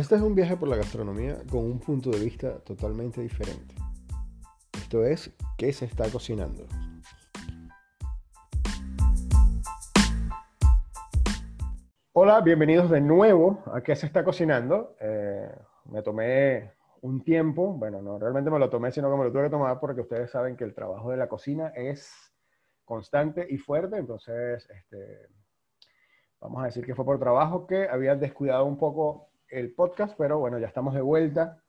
[0.00, 3.74] Este es un viaje por la gastronomía con un punto de vista totalmente diferente.
[4.72, 6.64] Esto es, ¿qué se está cocinando?
[12.14, 14.96] Hola, bienvenidos de nuevo a ¿Qué se está cocinando?
[15.00, 15.54] Eh,
[15.90, 16.72] me tomé
[17.02, 19.78] un tiempo, bueno, no realmente me lo tomé, sino que me lo tuve que tomar
[19.80, 22.10] porque ustedes saben que el trabajo de la cocina es
[22.86, 25.28] constante y fuerte, entonces este,
[26.40, 30.38] vamos a decir que fue por trabajo que había descuidado un poco el podcast, pero
[30.38, 31.62] bueno, ya estamos de vuelta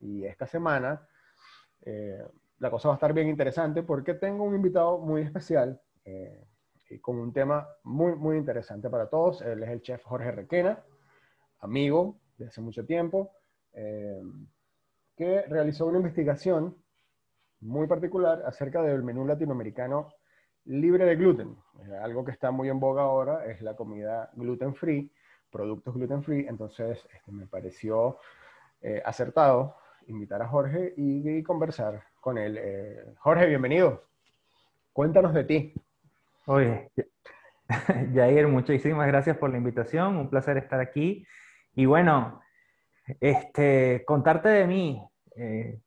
[0.00, 1.06] y esta semana
[1.82, 2.22] eh,
[2.58, 6.44] la cosa va a estar bien interesante porque tengo un invitado muy especial eh,
[6.90, 9.42] y con un tema muy, muy interesante para todos.
[9.42, 10.82] Él es el chef Jorge Requena,
[11.60, 13.32] amigo de hace mucho tiempo,
[13.72, 14.20] eh,
[15.16, 16.76] que realizó una investigación
[17.60, 20.12] muy particular acerca del menú latinoamericano
[20.64, 21.56] libre de gluten.
[22.02, 25.10] Algo que está muy en boga ahora es la comida gluten free
[25.50, 28.18] productos gluten free, entonces este, me pareció
[28.80, 32.58] eh, acertado invitar a Jorge y, conversar con él.
[32.58, 34.04] Eh, Jorge, bienvenido.
[34.92, 35.74] Cuéntanos de ti.
[36.46, 36.90] Oye,
[38.14, 41.26] Jair, muchísimas gracias por la invitación, un placer estar aquí.
[41.74, 42.40] Y bueno,
[43.20, 45.02] este, contarte de mí.
[45.36, 45.78] Eh,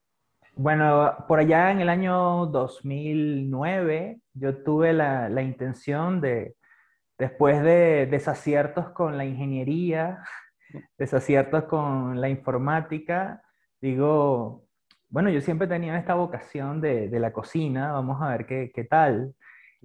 [0.56, 6.56] bueno, por allá en el año 2009 yo tuve la, la intención de,
[7.22, 10.24] después de desaciertos con la ingeniería,
[10.98, 13.44] desaciertos con la informática,
[13.80, 14.66] digo,
[15.08, 19.36] bueno, yo siempre tenía esta vocación de, la cocina, vamos a ver qué, tal.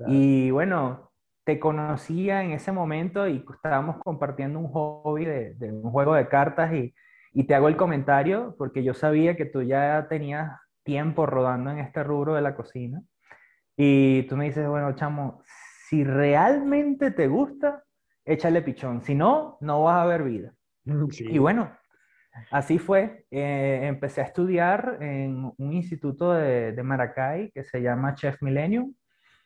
[0.07, 1.11] Y bueno,
[1.45, 6.73] te conocía en ese momento y estábamos compartiendo un hobby de, un juego de cartas
[6.73, 6.95] y,
[7.35, 11.81] y, te hago el comentario porque yo sabía que tú ya tenías tiempo rodando en
[11.81, 13.03] este rubro de la cocina.
[13.77, 15.43] Y tú me dices, bueno, chamo,
[15.89, 17.85] si realmente te gusta,
[18.25, 19.03] échale pichón.
[19.03, 20.53] Si no, no vas a ver vida.
[21.19, 21.71] Y bueno,
[22.51, 23.25] así fue.
[23.31, 28.95] Eh, empecé a estudiar en un instituto de, de, Maracay que se llama Chef Millennium.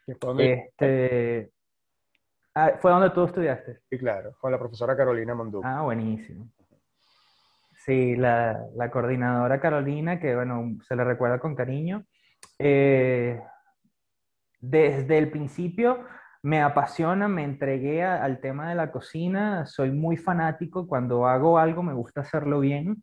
[0.07, 1.53] Este,
[2.55, 3.81] ah, ¿Fue donde tú estudiaste?
[3.89, 5.61] Sí, claro, con la profesora Carolina Mondú.
[5.63, 6.51] Ah, buenísimo.
[7.85, 12.05] Sí, la, la, coordinadora Carolina, que bueno, se le recuerda con cariño.
[12.59, 13.41] Eh,
[14.61, 16.05] desde el principio
[16.43, 21.83] me apasiona, me entregué al tema de la cocina, soy muy fanático, cuando hago algo
[21.83, 23.03] me gusta hacerlo bien,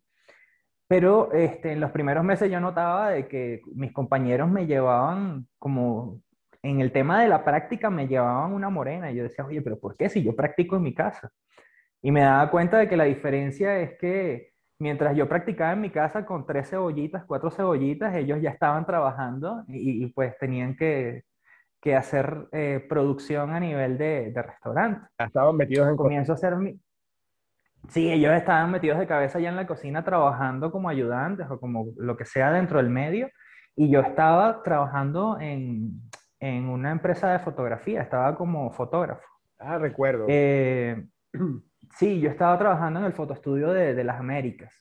[0.87, 6.21] pero este, en los primeros meses yo notaba de que mis compañeros me llevaban como
[6.63, 9.79] en el tema de la práctica me llevaban una morena y yo decía, oye, pero
[9.79, 11.29] ¿por qué si yo practico en mi casa?
[12.01, 15.89] Y me daba cuenta de que la diferencia es que mientras yo practicaba en mi
[15.91, 21.23] casa con tres cebollitas, cuatro cebollitas, ellos ya estaban trabajando y pues tenían que
[21.87, 25.07] que hacer eh, producción a nivel de, de restaurante.
[25.17, 25.95] Estaban metidos en...
[25.95, 26.77] Comienzo a hacer mi...
[27.87, 31.85] Sí, ellos estaban metidos de cabeza ya en la cocina trabajando como ayudantes o como
[31.95, 33.29] lo que sea dentro del medio.
[33.73, 36.01] Y yo estaba trabajando en,
[36.41, 39.23] en una empresa de fotografía, estaba como fotógrafo.
[39.57, 40.25] Ah, recuerdo.
[40.27, 41.07] Eh,
[41.97, 44.73] sí, yo estaba trabajando en el fotoestudio de, de las Américas.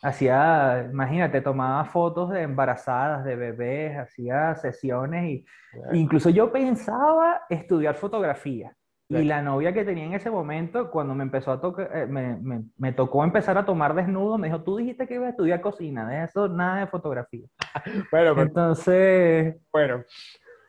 [0.00, 5.44] Hacía, imagínate, tomaba fotos de embarazadas, de bebés, hacía sesiones y
[5.92, 8.76] incluso yo pensaba estudiar fotografía.
[9.10, 12.36] Y la novia que tenía en ese momento, cuando me empezó a tocar, eh, me,
[12.36, 15.62] me, me, tocó empezar a tomar desnudo, me dijo, tú dijiste que ibas a estudiar
[15.62, 17.46] cocina, de eso nada de fotografía.
[18.12, 19.56] bueno, entonces...
[19.72, 20.04] Bueno.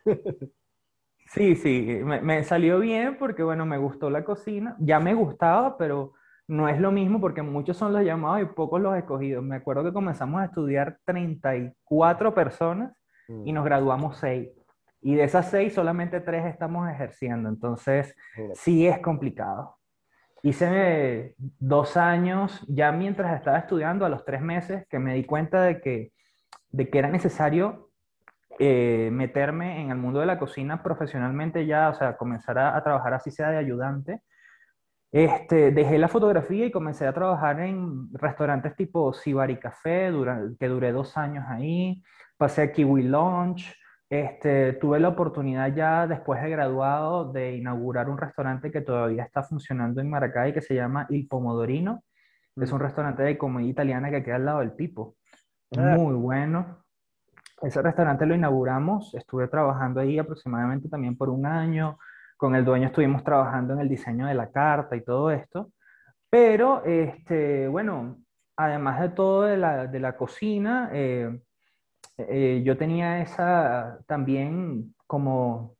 [1.26, 5.76] sí, sí, me, me, salió bien porque, bueno, me gustó la cocina, ya me gustaba,
[5.76, 6.14] pero
[6.50, 9.44] no es lo mismo porque muchos son los llamados y pocos los escogidos.
[9.44, 12.92] Me acuerdo que comenzamos a estudiar 34 personas
[13.44, 13.66] y nos mm.
[13.66, 14.48] graduamos 6.
[15.02, 17.48] Y de esas 6 solamente 3 estamos ejerciendo.
[17.48, 18.16] Entonces,
[18.54, 19.76] sí es complicado.
[20.42, 25.62] Hice dos años, ya mientras estaba estudiando, a los tres meses, que me di cuenta
[25.62, 26.12] de que,
[26.70, 27.90] de que era necesario
[28.58, 32.82] eh, meterme en el mundo de la cocina profesionalmente ya, o sea, comenzar a, a
[32.82, 34.20] trabajar así sea de ayudante
[35.12, 40.12] este, dejé la fotografía y comencé a trabajar en restaurantes tipo Sibari Café,
[40.58, 42.02] que duré dos años ahí.
[42.36, 43.74] Pasé a Kiwi Lunch.
[44.08, 49.44] Este, tuve la oportunidad ya después de graduado de inaugurar un restaurante que todavía está
[49.44, 52.02] funcionando en Maracay que se llama Il Pomodorino.
[52.56, 52.82] Es un mm.
[52.82, 55.16] restaurante de comida italiana que queda al lado del Pipo.
[55.76, 55.94] Ah.
[55.96, 56.84] Muy bueno.
[57.62, 59.14] Ese restaurante lo inauguramos.
[59.14, 61.98] Estuve trabajando ahí aproximadamente también por un año
[62.40, 65.72] con el dueño estuvimos trabajando en el diseño de la carta y todo esto.
[66.30, 68.16] Pero, este, bueno,
[68.56, 71.38] además de todo de la, de la cocina, eh,
[72.16, 75.76] eh, yo tenía esa también como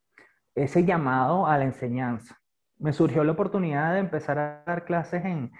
[0.54, 2.36] ese llamado a la enseñanza.
[2.78, 5.50] Me surgió la oportunidad de empezar a dar clases en,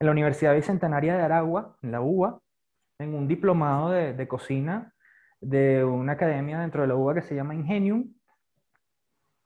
[0.00, 2.40] en la Universidad Bicentenaria de Aragua, en la UBA,
[2.98, 4.94] en un diplomado de, de cocina
[5.38, 8.14] de una academia dentro de la UBA que se llama Ingenium.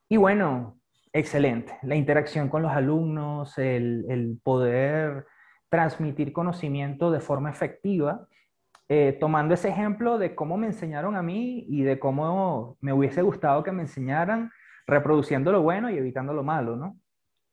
[0.07, 0.80] Y bueno,
[1.13, 1.77] excelente.
[1.83, 5.25] La interacción con los alumnos, el, poder
[5.69, 8.27] transmitir conocimiento de forma efectiva,
[8.89, 13.21] eh, tomando ese ejemplo de cómo me enseñaron a mí y de cómo me hubiese
[13.21, 14.51] gustado que me enseñaran,
[14.85, 16.97] reproduciendo lo bueno y evitando lo malo, ¿no?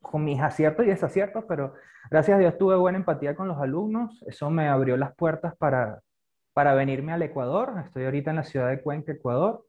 [0.00, 1.74] Con mis aciertos y desaciertos, pero
[2.10, 6.00] gracias a Dios tuve buena empatía con los alumnos, eso me abrió las puertas para,
[6.52, 9.67] para venirme al Ecuador, estoy ahorita en la ciudad de Cuenca, Ecuador,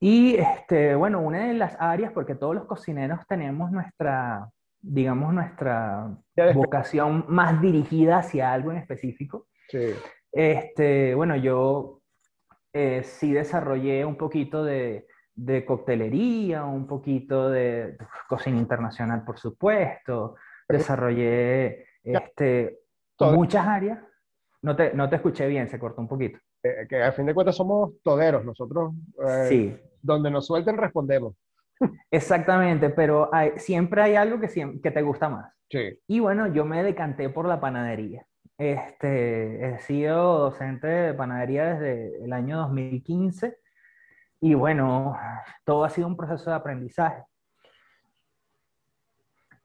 [0.00, 4.48] y este, bueno, una de las áreas, porque todos los cocineros tenemos nuestra,
[4.80, 6.16] digamos, nuestra
[6.54, 9.48] vocación más dirigida hacia algo en específico.
[9.68, 9.94] Sí.
[10.30, 12.00] Este, bueno, yo
[12.72, 17.96] eh, sí desarrollé un poquito de, de, coctelería, un poquito de,
[18.28, 20.36] cocina internacional, por supuesto.
[20.68, 22.78] Desarrollé este,
[23.18, 23.98] muchas áreas.
[24.62, 26.38] No te, no te escuché bien, se cortó un poquito.
[26.62, 28.92] Eh, que a fin de cuentas somos toderos, nosotros.
[29.26, 29.87] Eh, sí.
[30.02, 31.34] Donde nos suelten respondemos.
[32.10, 34.48] Exactamente, pero hay, siempre hay algo que,
[34.82, 35.52] que te gusta más.
[35.70, 35.98] Sí.
[36.06, 38.26] Y bueno, yo me decanté por la panadería.
[38.56, 43.56] Este, he sido docente de panadería desde el año 2015
[44.40, 45.16] y bueno,
[45.64, 47.22] todo ha sido un proceso de aprendizaje.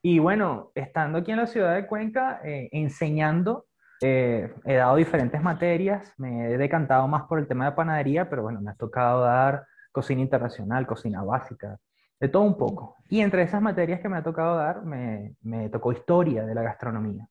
[0.01, 3.65] Y bueno, estando aquí en la ciudad de Cuenca, eh, enseñando,
[4.01, 8.43] eh, he dado diferentes materias, me he decantado más por el tema de panadería, pero
[8.43, 11.79] bueno, me ha tocado dar cocina internacional, cocina básica,
[12.19, 12.97] de todo un poco.
[13.09, 16.63] Y entre esas materias que me ha tocado dar, me, me tocó historia de la
[16.63, 17.25] gastronomía.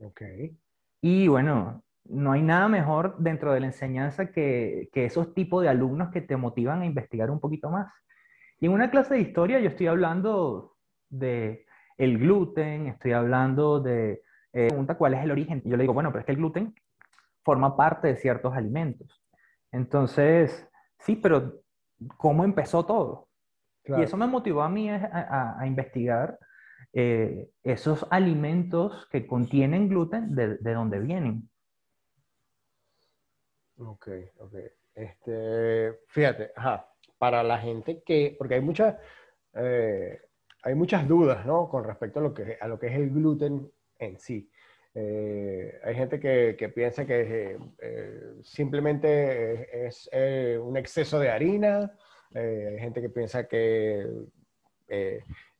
[0.00, 0.22] Ok.
[1.00, 5.68] Y bueno, no hay nada mejor dentro de la enseñanza que, que esos tipos de
[5.68, 7.92] alumnos que te motivan a investigar un poquito más.
[8.58, 10.76] Y en una clase de historia yo estoy hablando
[11.08, 11.66] de
[11.96, 15.62] el gluten, estoy hablando de, eh, pregunta cuál es el origen.
[15.64, 16.74] Y yo le digo, bueno, pero es que el gluten
[17.42, 19.22] forma parte de ciertos alimentos.
[19.72, 20.68] Entonces,
[21.00, 21.63] sí, pero
[22.16, 23.28] ¿cómo empezó todo?
[23.86, 26.38] Y eso me motivó a mí a, a, a investigar
[26.92, 31.50] eh, esos alimentos que contienen gluten, ¿de, de dónde vienen?
[33.76, 34.08] Ok,
[34.38, 34.54] ok.
[34.94, 38.96] Este, fíjate, ajá, para la gente que, porque hay muchas,
[39.54, 40.20] eh,
[40.62, 41.68] hay muchas dudas, ¿no?
[41.68, 44.48] Con respecto a lo que, a lo que es el gluten en sí.
[44.94, 51.92] Eh, hay gente que, piensa que eh, simplemente es, es un exceso de harina,
[52.34, 54.08] hay gente que piensa que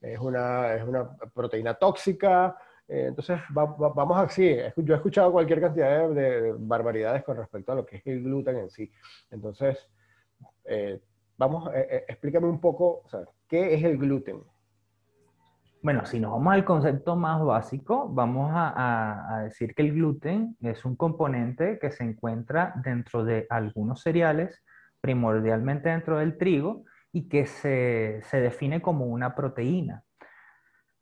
[0.05, 2.57] es una, proteína tóxica.
[2.87, 4.57] Eh, entonces, vamos así.
[4.77, 8.57] Yo he escuchado cualquier cantidad de, barbaridades con respecto a lo que es el gluten
[8.57, 8.91] en sí.
[9.31, 9.79] Entonces,
[10.65, 11.01] eh,
[11.37, 13.03] vamos, eh, explícame un poco,
[13.49, 14.43] ¿qué es el gluten?
[15.85, 20.57] Bueno, si nos vamos al concepto más básico, vamos a, a, decir que el gluten
[20.63, 24.65] es un componente que se encuentra dentro de algunos cereales,
[25.03, 30.03] primordialmente dentro del trigo, y que se, se define como una proteína.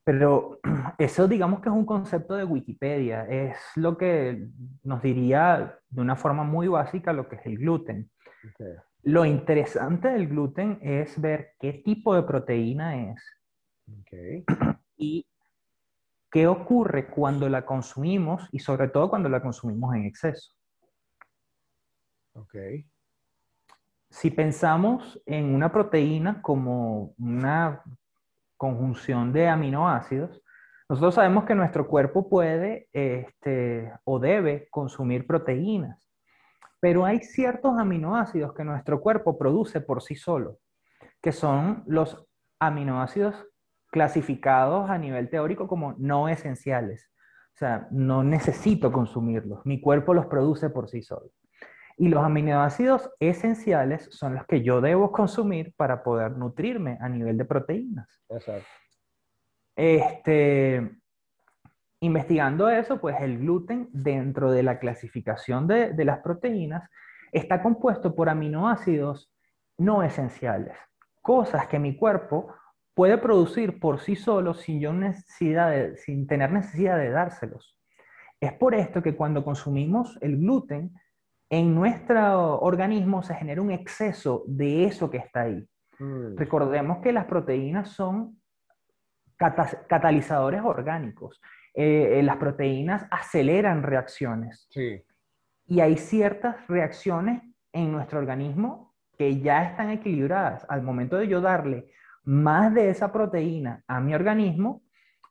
[0.03, 0.59] Pero
[0.99, 4.49] eso digamos que es un concepto de Wikipedia, es lo que
[4.83, 8.11] nos diría de una forma muy básica lo que es el gluten.
[8.53, 8.75] Okay.
[9.05, 13.42] Lo interesante del gluten es ver qué tipo de proteína es
[14.01, 14.45] okay.
[14.97, 15.27] y
[16.31, 20.55] qué ocurre cuando la consumimos y sobre todo cuando la consumimos en exceso.
[22.35, 22.87] Okay
[24.13, 27.83] si pensamos en una proteína como una
[28.59, 30.43] conjunción de aminoácidos,
[30.89, 36.07] nosotros sabemos que nuestro cuerpo puede este, o debe consumir proteínas,
[36.79, 40.59] pero hay ciertos aminoácidos que nuestro cuerpo produce por sí solo,
[41.23, 42.27] que son los
[42.61, 43.35] aminoácidos
[43.93, 47.13] clasificados a nivel teórico como no esenciales.
[47.55, 51.31] O sea, no necesito consumirlos, mi cuerpo los produce por sí solo.
[51.99, 57.37] Y los aminoácidos esenciales son los que yo debo consumir para poder nutrirme a nivel
[57.37, 58.09] de proteínas.
[58.31, 58.67] Exacto.
[59.77, 60.91] Este,
[62.01, 66.89] investigando eso, pues el gluten dentro de la clasificación de, de las proteínas
[67.31, 69.31] está compuesto por aminoácidos
[69.77, 70.77] no esenciales,
[71.21, 72.55] cosas que mi cuerpo
[72.95, 77.79] puede producir por sí solo sin, yo necesidad de, sin tener necesidad de dárselos.
[78.41, 80.93] Es por esto que cuando consumimos el gluten,
[81.49, 85.67] en nuestro organismo se genera un exceso de eso que está ahí.
[85.99, 86.37] Mm.
[86.37, 88.41] Recordemos que las proteínas son
[89.37, 91.41] catalizadores orgánicos.
[91.75, 94.67] Eh, eh, las proteínas aceleran reacciones.
[94.71, 95.03] Sí.
[95.67, 100.67] Y hay ciertas reacciones en nuestro organismo que ya están equilibradas.
[100.69, 101.91] Al momento de yo darle
[102.25, 104.83] más de esa proteína a mi organismo,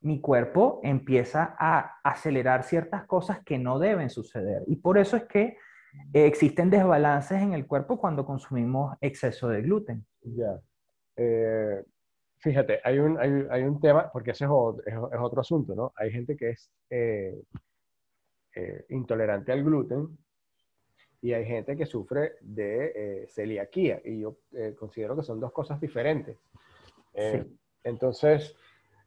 [0.01, 4.63] mi cuerpo empieza a acelerar ciertas cosas que no deben suceder.
[4.67, 5.57] Y por eso es que
[6.13, 10.05] existen desbalances en el cuerpo cuando consumimos exceso de gluten.
[10.23, 10.59] Ya.
[11.15, 11.83] Eh,
[12.39, 15.93] fíjate, hay un, hay, hay, un tema, porque ese es, otro asunto, ¿no?
[15.95, 17.39] Hay gente que es eh,
[18.55, 20.17] eh, intolerante al gluten
[21.21, 24.37] y hay gente que sufre de celiaquía, y yo
[24.79, 26.35] considero que son dos cosas diferentes.
[27.83, 28.55] Entonces,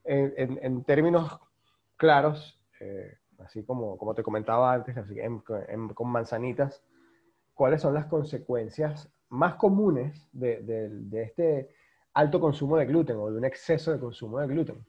[0.04, 1.38] en, en, términos
[1.96, 2.61] claros,
[3.38, 5.16] así como, como te comentaba antes, así,
[5.94, 6.82] con manzanitas,
[7.54, 11.70] ¿cuáles son las consecuencias más comunes de, de, este
[12.12, 14.84] alto consumo de gluten o de un exceso de consumo de gluten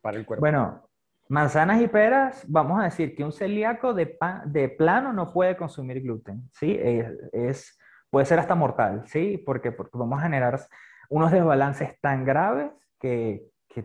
[0.00, 0.40] para el cuerpo?
[0.40, 0.82] Bueno,
[1.28, 6.02] manzanas y peras, vamos a decir que un celíaco de, de plano no puede consumir
[6.02, 6.78] gluten, ¿sí?
[6.80, 7.78] Es,
[8.10, 9.42] puede ser hasta mortal, ¿sí?
[9.44, 10.60] Porque, porque vamos a generar
[11.12, 13.84] unos desbalances tan graves que, que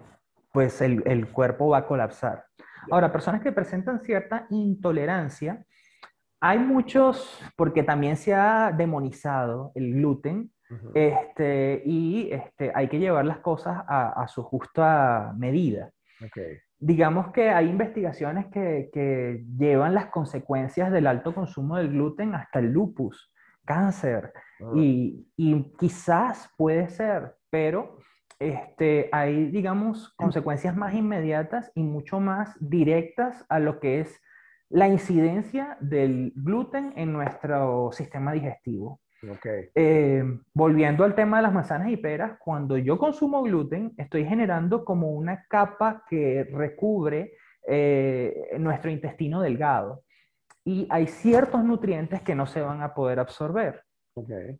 [0.54, 2.46] pues el, el, cuerpo va a colapsar.
[2.90, 5.66] Ahora, personas que presentan cierta intolerancia,
[6.40, 10.52] hay muchos, porque también se ha demonizado el gluten,
[10.94, 15.92] este, y este, hay que llevar las cosas a, su justa medida.
[16.80, 22.60] Digamos que hay investigaciones que, que, llevan las consecuencias del alto consumo del gluten hasta
[22.60, 23.34] el lupus,
[23.68, 24.72] cáncer, ah.
[24.76, 28.00] y, y, quizás puede ser, pero
[28.40, 34.22] este, hay, digamos, consecuencias más inmediatas y mucho más directas a lo que es
[34.70, 39.00] la incidencia del gluten en nuestro sistema digestivo.
[39.74, 44.86] Eh, volviendo al tema de las manzanas y peras, cuando yo consumo gluten, estoy generando
[44.86, 47.34] como una capa que recubre
[47.68, 50.04] eh, nuestro intestino delgado.
[50.68, 53.86] Y hay ciertos nutrientes que no se van a poder absorber.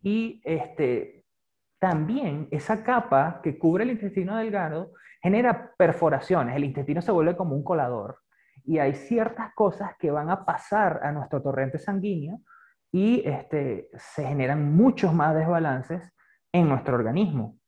[0.02, 1.26] Y este,
[1.78, 6.56] también esa capa que cubre el intestino delgado genera perforaciones.
[6.56, 8.20] El intestino se vuelve como un colador.
[8.64, 12.40] Y hay ciertas cosas que van a pasar a nuestro torrente sanguíneo
[12.90, 16.10] y este, se generan muchos más desbalances
[16.52, 17.58] en nuestro organismo.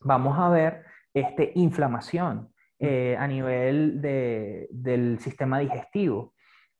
[0.00, 0.84] Vamos a ver
[1.14, 6.34] este, inflamación eh, a nivel del sistema digestivo.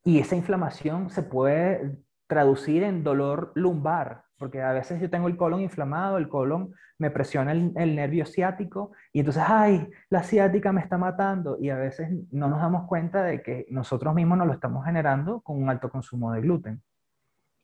[0.07, 1.97] Y esa inflamación se puede
[2.29, 7.11] traducir en dolor lumbar, porque a veces yo tengo el colon inflamado, el colon me
[7.11, 12.09] presiona el, nervio ciático y entonces, ay, la ciática me está matando y a veces
[12.31, 15.91] no nos damos cuenta de que nosotros mismos nos lo estamos generando con un alto
[15.91, 16.81] consumo de gluten.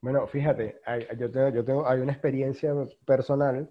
[0.00, 0.80] Bueno, fíjate,
[1.16, 2.74] yo, tengo, yo tengo, hay una experiencia
[3.06, 3.70] personal.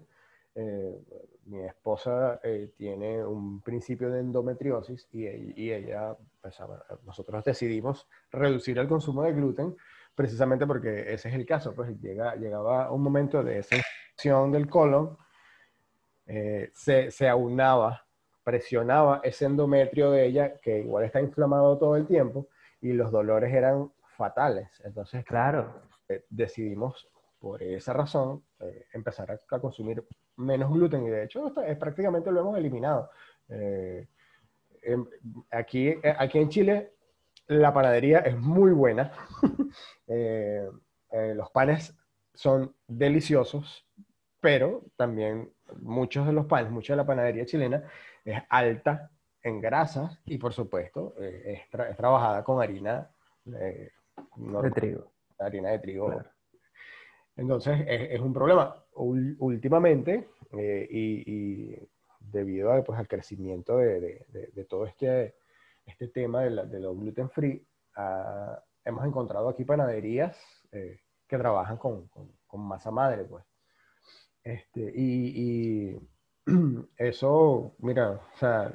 [0.54, 1.02] Eh,
[1.46, 6.58] mi esposa eh, tiene un principio de endometriosis y, y ella, pues,
[7.04, 9.74] nosotros decidimos reducir el consumo de gluten
[10.14, 14.68] precisamente porque ese es el caso, pues llega, llegaba un momento de esa infección del
[14.68, 15.16] colon,
[16.26, 18.06] eh, se, se aunaba,
[18.44, 22.48] presionaba ese endometrio de ella, que igual está inflamado todo el tiempo,
[22.80, 24.68] y los dolores eran fatales.
[24.84, 30.04] Entonces, claro, eh, decidimos por esa razón eh, empezar a, consumir
[30.36, 33.10] menos gluten, y de hecho es, prácticamente lo hemos eliminado.
[33.48, 35.06] Em,
[35.50, 36.92] aquí, aquí en Chile
[37.46, 39.12] la panadería es muy buena.
[40.14, 40.68] Eh,
[41.12, 41.96] eh, los panes
[42.34, 43.88] son deliciosos,
[44.40, 47.82] pero también muchos de los panes, mucha de la panadería chilena
[48.22, 49.10] es alta
[49.42, 53.10] en grasas y por supuesto eh, es, trabajada con harina
[53.44, 53.90] de
[54.74, 55.12] trigo.
[55.38, 56.22] Harina de trigo.
[57.36, 58.74] Entonces es, un problema.
[58.94, 61.76] últimamente, y,
[62.20, 65.34] debido pues, al crecimiento de, de todo este
[65.86, 70.36] este tema de, la, lo gluten free, ah, hemos encontrado aquí panaderías
[70.72, 72.10] eh, que trabajan con,
[72.54, 73.44] masa madre, pues.
[74.42, 76.00] Este, y, y,
[76.96, 78.72] eso, mira, o sea,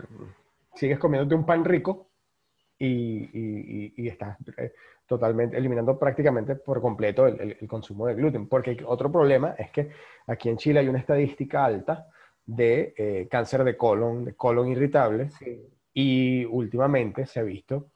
[0.76, 2.10] sigues comiéndote un pan rico
[2.78, 4.74] y, y, y estás eh,
[5.08, 8.48] totalmente eliminando prácticamente por completo el, el, consumo de gluten.
[8.48, 9.90] Porque otro problema es que
[10.28, 12.08] aquí en Chile hay una estadística alta
[12.46, 15.70] de eh, cáncer de colon, de colon irritable, sí.
[15.94, 17.92] Y últimamente se ha visto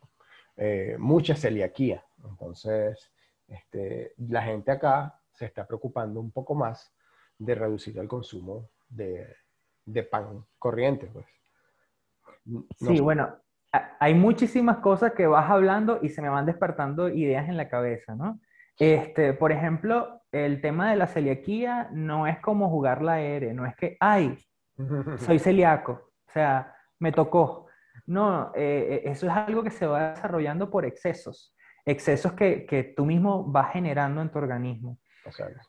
[0.57, 2.03] eh, mucha celiaquía.
[2.23, 3.11] Entonces,
[3.47, 6.93] este, la gente acá se está preocupando un poco más
[7.37, 9.35] de reducir el consumo de,
[9.85, 11.07] de pan corriente.
[11.07, 11.25] Pues.
[12.77, 13.35] sí, bueno,
[13.71, 18.15] hay muchísimas cosas que vas hablando y se me van despertando ideas en la cabeza,
[18.15, 18.39] ¿no?
[18.77, 23.65] Este, por ejemplo, el tema de la celiaquía no es como jugar la R, no
[23.65, 24.37] es que, ay,
[25.17, 27.67] soy celíaco, o sea, me tocó.
[28.07, 32.83] No, eh, eh, eso es algo que se va desarrollando por excesos, excesos que, que
[32.83, 34.97] tú mismo vas generando en tu organismo.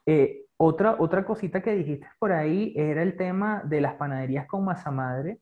[0.06, 4.64] Eh, otra, otra cosita que dijiste por ahí era el tema de las panaderías con
[4.64, 5.40] masa madre.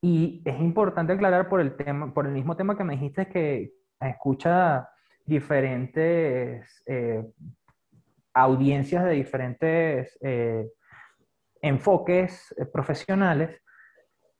[0.00, 3.72] Y es importante aclarar por el tema, por el mismo tema que me dijiste que
[4.00, 4.88] escucha
[5.26, 7.24] diferentes eh,
[8.32, 10.68] audiencias de diferentes eh,
[11.60, 13.60] enfoques eh, profesionales,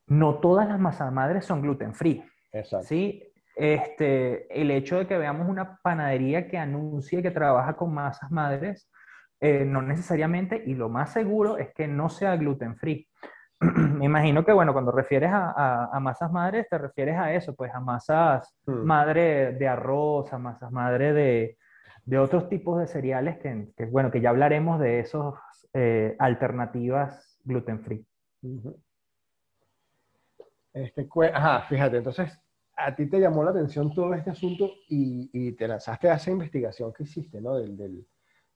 [0.07, 2.25] no todas las masas madres son gluten free.
[2.53, 2.87] Exacto.
[2.87, 3.23] ¿sí?
[3.57, 8.88] Este, el hecho de que veamos una panadería que anuncie que trabaja con masas madres,
[9.41, 13.09] eh, no necesariamente, y lo más seguro es que no sea gluten free.
[13.99, 17.75] Me imagino que, bueno, cuando refieres a, a, masas madres, te refieres a eso, pues
[17.75, 18.85] a masas hmm.
[18.85, 21.59] madre de arroz, a masas madre de,
[22.05, 25.35] de otros tipos de cereales que, que, bueno, que ya hablaremos de esos
[25.75, 28.07] eh, alternativas gluten free.
[30.73, 32.41] Este, ajá, fíjate, entonces
[32.77, 36.31] a ti te llamó la atención todo este asunto y, y te lanzaste a esa
[36.31, 37.57] investigación que hiciste, ¿no?
[37.57, 38.07] Del, del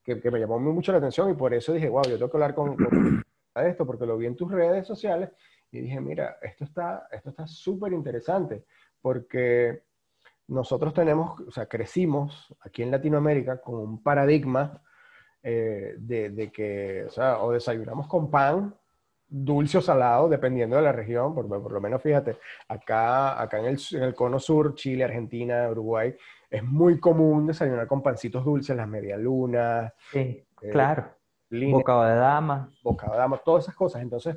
[0.04, 2.37] que, que, me llamó mucho la atención y por eso dije, wow, yo tengo que
[2.37, 3.23] hablar con, con
[3.54, 5.30] esto, porque lo vi en tus redes sociales
[5.71, 8.64] y dije, mira, esto está esto está súper interesante,
[9.00, 9.82] porque
[10.49, 14.82] nosotros tenemos, o sea, crecimos aquí en Latinoamérica con un paradigma
[15.42, 18.75] eh, de, de, que, o sea, o desayunamos con pan,
[19.28, 22.37] dulce o salado, dependiendo de la región, por, por lo menos fíjate,
[22.68, 26.14] acá, acá en el, en el, cono sur, Chile, Argentina, Uruguay,
[26.50, 29.92] es muy común desayunar con pancitos dulces, las medialunas.
[30.11, 31.22] Sí, eh, claro.
[31.71, 32.71] Bocado de dama.
[32.82, 34.02] Bocado de dama, todas esas cosas.
[34.02, 34.37] Entonces,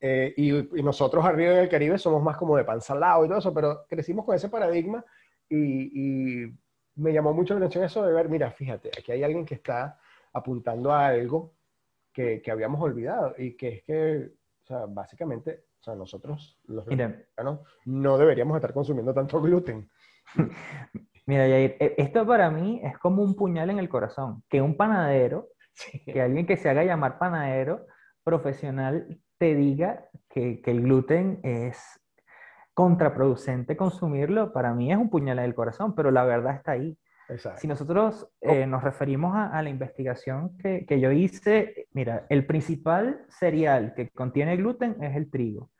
[0.00, 3.28] eh, y, y, nosotros arriba en el Caribe somos más como de pan salado y
[3.28, 5.04] todo eso, pero crecimos con ese paradigma
[5.48, 6.56] y, y
[6.96, 9.98] me llamó mucho la atención eso de ver, mira, fíjate, aquí hay alguien que está
[10.32, 11.54] apuntando a algo
[12.12, 14.32] que, que, habíamos olvidado y que es que,
[14.64, 19.88] o sea, básicamente, o sea, nosotros los mexicanos no deberíamos estar consumiendo tanto gluten.
[21.26, 24.76] Mira, Yair, e, esto para mí es como un puñal en el corazón, que un
[24.76, 25.48] panadero,
[26.04, 27.86] que alguien que se haga llamar panadero
[28.24, 32.00] profesional te diga que, que el gluten es
[32.74, 36.98] contraproducente consumirlo, para mí es un puñal en el corazón, pero la verdad está ahí.
[37.56, 43.24] Si nosotros eh, nos referimos a, la investigación que, que, yo hice, mira, el principal
[43.28, 45.70] cereal que contiene gluten es el trigo.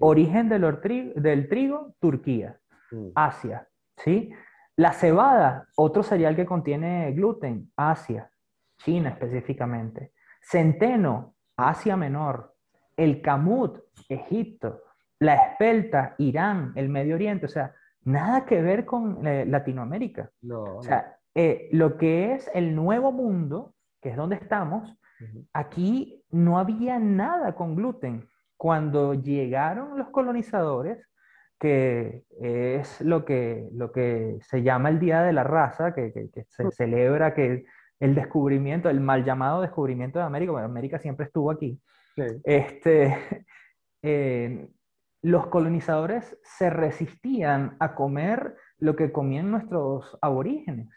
[0.00, 2.58] Origen del, trigo, del trigo, Turquía,
[2.90, 3.10] mm.
[3.14, 4.32] Asia, ¿sí?
[4.74, 8.30] La cebada, otro cereal que contiene gluten, Asia,
[8.78, 10.12] China específicamente.
[10.40, 12.54] Centeno, Asia Menor.
[12.96, 14.82] El camut, Egipto.
[15.18, 17.46] La espelta, Irán, el Medio Oriente.
[17.46, 20.30] O sea, nada que ver con eh, Latinoamérica.
[20.42, 24.96] No, o sea, eh, lo que es el nuevo mundo, que es donde estamos,
[25.52, 28.28] aquí no había nada con gluten.
[28.56, 31.06] Cuando llegaron los colonizadores,
[31.58, 36.44] que es lo que, lo que se llama el Día de la Raza, que, que,
[36.48, 36.70] se mm.
[36.70, 37.64] celebra que
[38.00, 41.80] el descubrimiento, el mal llamado descubrimiento de América, bueno, América siempre estuvo aquí,
[42.14, 42.24] sí.
[42.44, 43.16] este,
[44.02, 44.68] eh,
[45.22, 50.88] los colonizadores se resistían a comer lo que comían nuestros aborígenes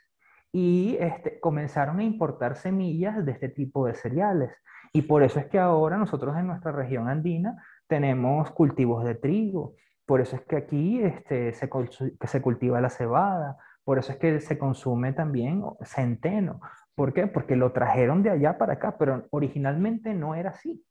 [0.51, 4.51] y este, comenzaron a importar semillas de este tipo de cereales.
[4.91, 9.75] Y por eso es que ahora nosotros en nuestra región andina tenemos cultivos de trigo,
[10.05, 14.17] por eso es que aquí este, se, que se cultiva la cebada, por eso es
[14.17, 16.59] que se consume también centeno.
[16.99, 17.27] ¿Por qué?
[17.27, 20.83] Porque lo trajeron de allá para acá, pero originalmente no era así.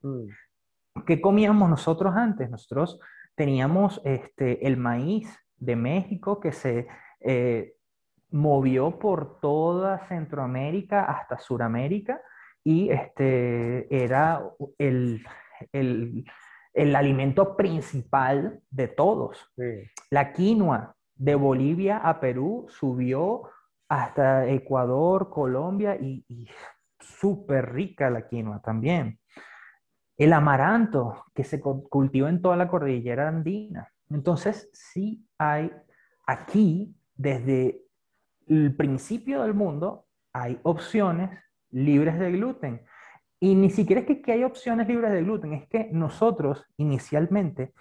[0.00, 0.28] Mm.
[1.04, 2.48] ¿Qué comíamos nosotros antes?
[2.48, 2.98] Nosotros
[3.34, 6.86] teníamos este, el maíz de México que se
[7.20, 7.74] eh,
[8.30, 12.22] movió por toda Centroamérica hasta Suramérica
[12.64, 14.42] y este, era
[14.78, 15.22] el,
[15.70, 16.24] el,
[16.72, 19.52] el alimento principal de todos.
[20.08, 23.50] La quinoa de Bolivia a Perú subió
[23.92, 26.48] hasta Ecuador, Colombia y, y
[26.98, 29.18] súper rica la quinoa también
[30.16, 33.92] el amaranto que se cultiva en toda la cordillera andina.
[34.10, 35.72] Entonces, sí hay
[36.26, 37.82] aquí, desde
[38.46, 41.38] el principio del mundo, hay opciones
[41.70, 42.82] libres de gluten.
[43.40, 47.72] Y ni siquiera es que, hay opciones libres de gluten, es que nosotros inicialmente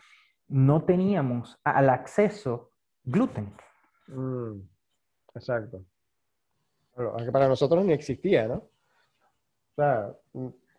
[0.47, 2.71] no teníamos al acceso
[3.03, 3.53] gluten.
[4.07, 4.61] Mm,
[5.35, 5.85] exacto.
[6.95, 8.69] Aunque para nosotros ni existía, ¿no?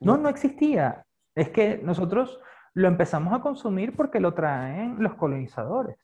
[0.01, 1.05] no, no existía.
[1.35, 2.41] Es que nosotros
[2.75, 5.97] lo empezamos a consumir porque lo traen los colonizadores.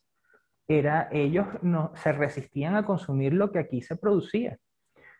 [0.66, 4.59] Era, ellos no, se resistían a consumir lo que aquí se producía.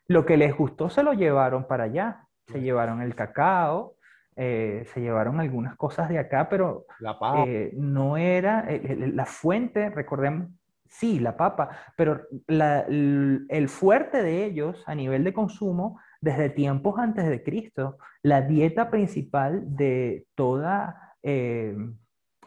[0.07, 2.25] Lo que les gustó se lo llevaron para allá.
[2.47, 3.97] Se llevaron el cacao,
[4.37, 7.19] eh, se llevaron algunas cosas de acá, pero la.
[7.47, 10.49] Eh, no era la fuente, recordemos,
[10.89, 17.29] sí, la papa, pero el fuerte de ellos a nivel de consumo desde tiempos antes
[17.29, 21.77] de Cristo, la dieta principal de toda, eh,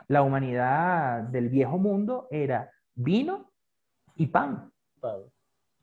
[0.08, 3.52] la humanidad del viejo mundo era vino
[4.16, 4.72] y pan.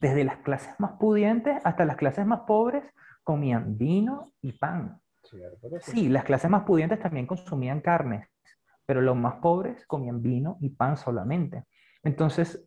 [0.00, 2.84] Desde las clases más pudientes hasta las clases más pobres
[3.24, 5.00] comían vino y pan.
[5.80, 8.28] Sí, las clases más pudientes también consumían carnes,
[8.86, 11.64] pero los más pobres comían vino y pan solamente.
[12.02, 12.64] Entonces,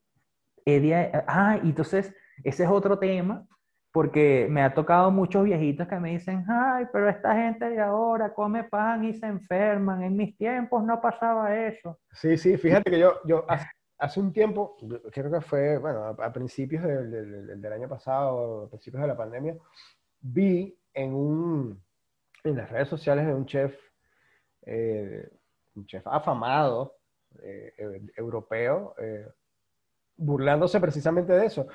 [0.65, 2.13] Edia, ah, entonces
[2.43, 3.47] ese es otro tema,
[3.91, 8.33] porque me ha tocado muchos viejitos que me dicen, ay, pero esta gente de ahora
[8.33, 11.99] come pan y se enferman, en mis tiempos no pasaba eso.
[12.11, 13.45] Sí, sí, fíjate que yo, yo
[13.97, 14.77] hace, un tiempo,
[15.11, 19.57] creo que fue, bueno, a, principios del, del año pasado, a principios de la pandemia,
[20.21, 21.83] vi en un,
[22.43, 23.75] en las redes sociales de un chef,
[24.65, 25.29] eh,
[25.75, 26.95] un chef afamado,
[27.43, 27.73] eh,
[28.15, 29.27] europeo, eh,
[30.17, 31.67] burlándose precisamente de eso.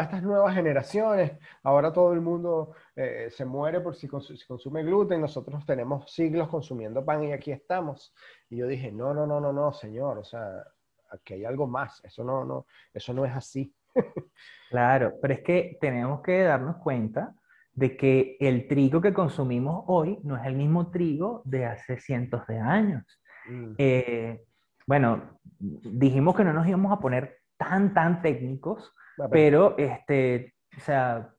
[0.00, 6.12] estas nuevas generaciones, ahora todo el mundo se muere por si, consume gluten, nosotros tenemos
[6.12, 8.14] siglos consumiendo pan y aquí estamos.
[8.50, 10.62] Y yo dije, no, no, no, no, no, señor, o sea,
[11.10, 13.74] aquí hay algo más, eso no, no, eso no es así.
[14.70, 17.34] claro, pero es que tenemos que darnos cuenta
[17.74, 22.46] de que el trigo que consumimos hoy no es el mismo trigo de hace cientos
[22.46, 23.20] de años.
[23.46, 23.74] Mm.
[23.78, 24.44] Eh,
[24.86, 28.92] bueno, dijimos que no nos íbamos a poner tan, tan técnicos,
[29.30, 31.30] pero, este, o sea,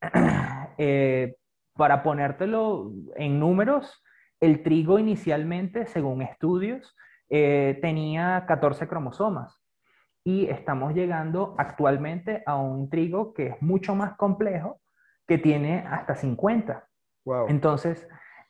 [0.78, 1.36] eh,
[1.74, 4.02] para ponértelo en números,
[4.40, 6.96] el trigo inicialmente, según estudios,
[7.30, 9.62] eh, tenía 14 cromosomas
[10.24, 14.80] y estamos llegando actualmente a un trigo que es mucho más complejo
[15.26, 16.86] que tiene hasta 50.
[17.48, 18.06] Entonces,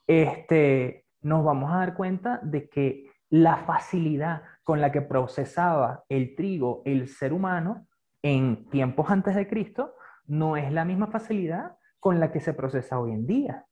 [0.06, 6.36] este, nos vamos a dar cuenta de que la facilidad con la que procesaba el
[6.36, 7.86] trigo el ser humano
[8.20, 9.94] en tiempos antes de Cristo
[10.26, 13.64] no es la misma facilidad con la que se procesa hoy en día.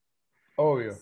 [0.57, 0.92] Obvio.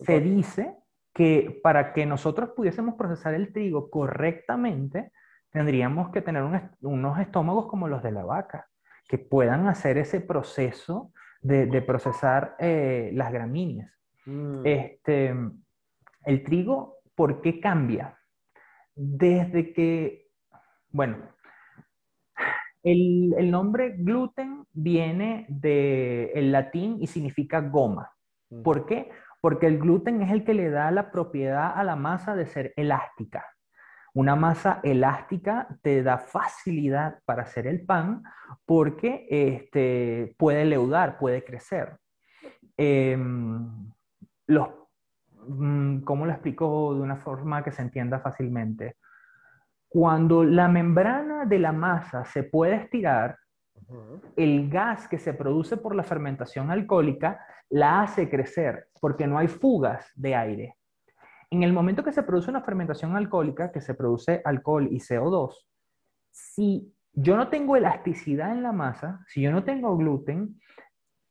[0.00, 0.74] Se, dice
[1.14, 5.12] que para que nosotros pudiésemos procesar el trigo correctamente,
[5.50, 6.42] tendríamos que tener
[6.80, 8.68] unos estómagos como los de la vaca,
[9.06, 13.92] que puedan hacer ese proceso de, procesar eh, las gramíneas.
[14.26, 14.62] Mm.
[14.64, 15.36] Este,
[16.24, 18.18] el trigo, ¿por qué cambia?
[18.94, 20.30] Desde que,
[20.90, 21.32] bueno,
[22.82, 28.10] el, nombre gluten viene del latín y significa goma.
[28.50, 28.62] Mm.
[28.62, 29.10] ¿Por qué?
[29.40, 32.72] Porque el gluten es el que le da la propiedad a la masa de ser
[32.76, 33.46] elástica.
[34.14, 38.22] Una masa elástica te da facilidad para hacer el pan
[38.66, 41.96] porque este, puede leudar, puede crecer.
[42.76, 43.90] Em,
[44.46, 44.68] los,
[46.04, 48.96] ¿Cómo lo explico de una forma que se entienda fácilmente?
[49.88, 53.36] Cuando la membrana de la masa se puede estirar,
[54.36, 59.48] el gas que se produce por la fermentación alcohólica la hace crecer porque no hay
[59.48, 60.76] fugas de aire.
[61.50, 65.66] En el momento que se produce una fermentación alcohólica, que se produce alcohol y CO2,
[66.30, 70.58] si yo no tengo elasticidad en la masa, si yo no tengo gluten,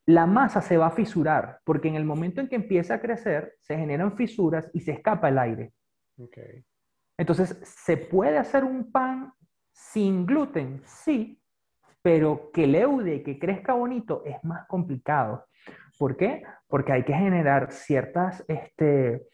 [0.06, 3.56] la masa se va a fisurar, porque en el momento en que empieza a crecer,
[3.60, 5.74] se generan fisuras y se escapa el aire.
[7.18, 9.34] Entonces, ¿se puede hacer un pan
[9.72, 10.82] sin gluten?
[10.86, 11.40] Sí,
[12.02, 15.46] pero que leude y que crezca bonito es más complicado.
[15.98, 16.44] ¿Por qué?
[16.68, 19.28] Porque hay que generar ciertas este,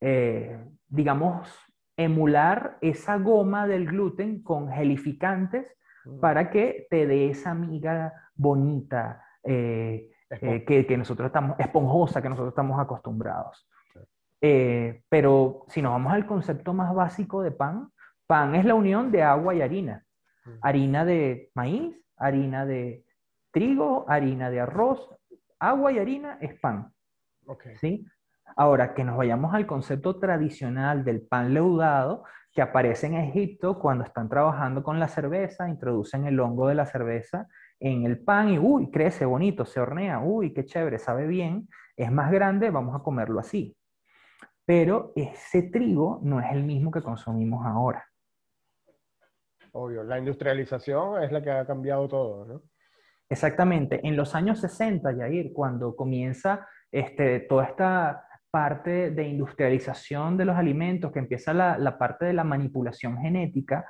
[0.00, 1.48] eh, digamos,
[1.96, 6.20] emular esa goma del gluten con gelificantes mm.
[6.20, 12.52] para que te dé esa miga bonita eh, eh, que, nosotros estamos, esponjosa que nosotros
[12.52, 13.68] estamos acostumbrados.
[15.08, 17.90] pero si nos vamos al concepto más básico de pan,
[18.26, 20.04] pan es la unión de agua y harina.
[20.62, 23.04] Harina de maíz, harina de
[23.50, 25.10] trigo, harina de arroz,
[25.58, 26.92] agua y harina es pan.
[27.80, 28.06] ¿sí?
[28.56, 34.04] Ahora, que nos vayamos al concepto tradicional del pan leudado, que aparece en Egipto cuando
[34.04, 37.48] están trabajando con la cerveza, introducen el hongo de la cerveza
[37.80, 42.10] en el pan y, uy, crece bonito, se hornea, uy, qué chévere, sabe bien, es
[42.10, 43.76] más grande, vamos a comerlo así.
[44.64, 48.04] Pero ese trigo no es el mismo que consumimos ahora.
[49.72, 52.62] Obvio, la industrialización es la que ha cambiado todo, ¿no?
[53.28, 54.00] Exactamente.
[54.06, 60.56] En los años 60, Yair, cuando comienza este, toda esta parte de industrialización de los
[60.56, 63.84] alimentos, que empieza la, parte de la manipulación genética,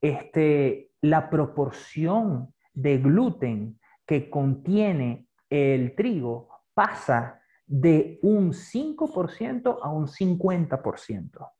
[0.00, 10.06] este, la proporción de gluten que contiene el trigo pasa de un 5% a un
[10.06, 11.50] 50%.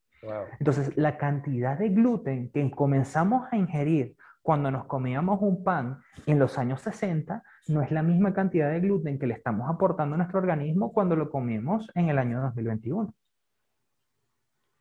[0.59, 6.39] Entonces, la cantidad de gluten que comenzamos a ingerir cuando nos comíamos un pan en
[6.39, 10.19] los años 60 no es la misma cantidad de gluten que le estamos aportando a
[10.19, 13.13] nuestro organismo cuando lo comemos en el año 2021.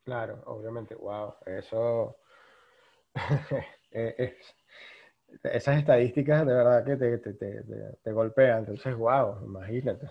[0.04, 2.16] Claro, obviamente, wow, eso
[3.90, 4.34] es,
[5.42, 7.62] esas estadísticas de verdad que te, te, te,
[8.02, 10.08] te golpean, entonces, wow, imagínate.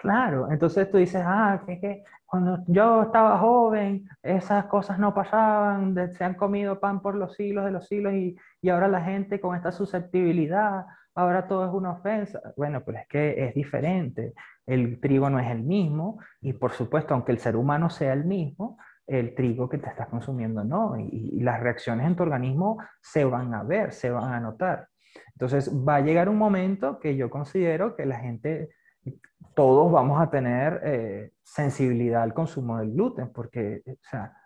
[0.00, 5.94] Claro, entonces tú dices, ah, que, que cuando yo estaba joven, esas cosas no pasaban,
[6.12, 9.40] se han comido pan por los siglos de los siglos y, y ahora la gente
[9.40, 12.40] con esta susceptibilidad, ahora todo es una ofensa.
[12.56, 14.34] Bueno, pues es que es diferente.
[14.66, 18.24] El trigo no es el mismo y por supuesto, aunque el ser humano sea el
[18.24, 20.96] mismo, el trigo que te estás consumiendo no.
[20.98, 24.88] Y, las reacciones en tu organismo se van a ver, se van a notar.
[25.32, 28.70] Entonces va a llegar un momento que yo considero que la gente
[29.54, 34.36] todos vamos a tener eh, sensibilidad al consumo del gluten, porque, o sea,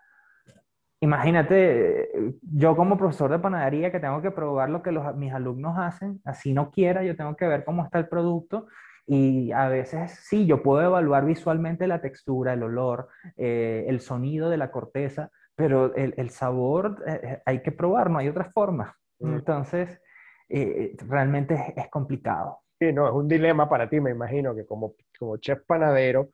[1.01, 6.21] imagínate, yo como profesor de panadería que tengo que probar lo que mis alumnos hacen,
[6.23, 8.67] así no quiera, yo tengo que ver cómo está el producto
[9.13, 14.49] y a veces sí, yo puedo evaluar visualmente la textura, el olor, eh, el sonido
[14.49, 18.95] de la corteza, pero el, el sabor eh, hay que probar, no hay otra forma.
[19.19, 19.33] Mm.
[19.33, 20.01] Entonces,
[20.47, 22.59] realmente es, es complicado.
[22.79, 26.29] Sí, no, es un dilema para ti, me imagino, que como, como chef panadero,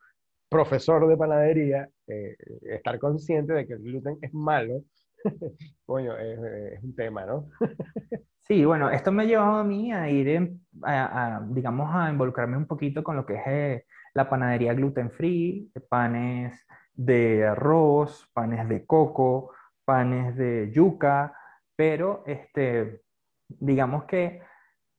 [0.48, 4.84] profesor de panadería, eh, estar consciente de que el gluten es malo,
[5.84, 7.50] coño, es, un tema, ¿no?
[8.48, 12.66] sí, bueno, esto me ha llevado a mí a ir, a, digamos, a involucrarme un
[12.66, 18.84] poquito con lo que es eh, la panadería gluten free, panes de arroz, panes de
[18.86, 19.52] coco,
[19.84, 21.34] panes de yuca,
[21.76, 23.02] pero este,
[23.48, 24.42] digamos que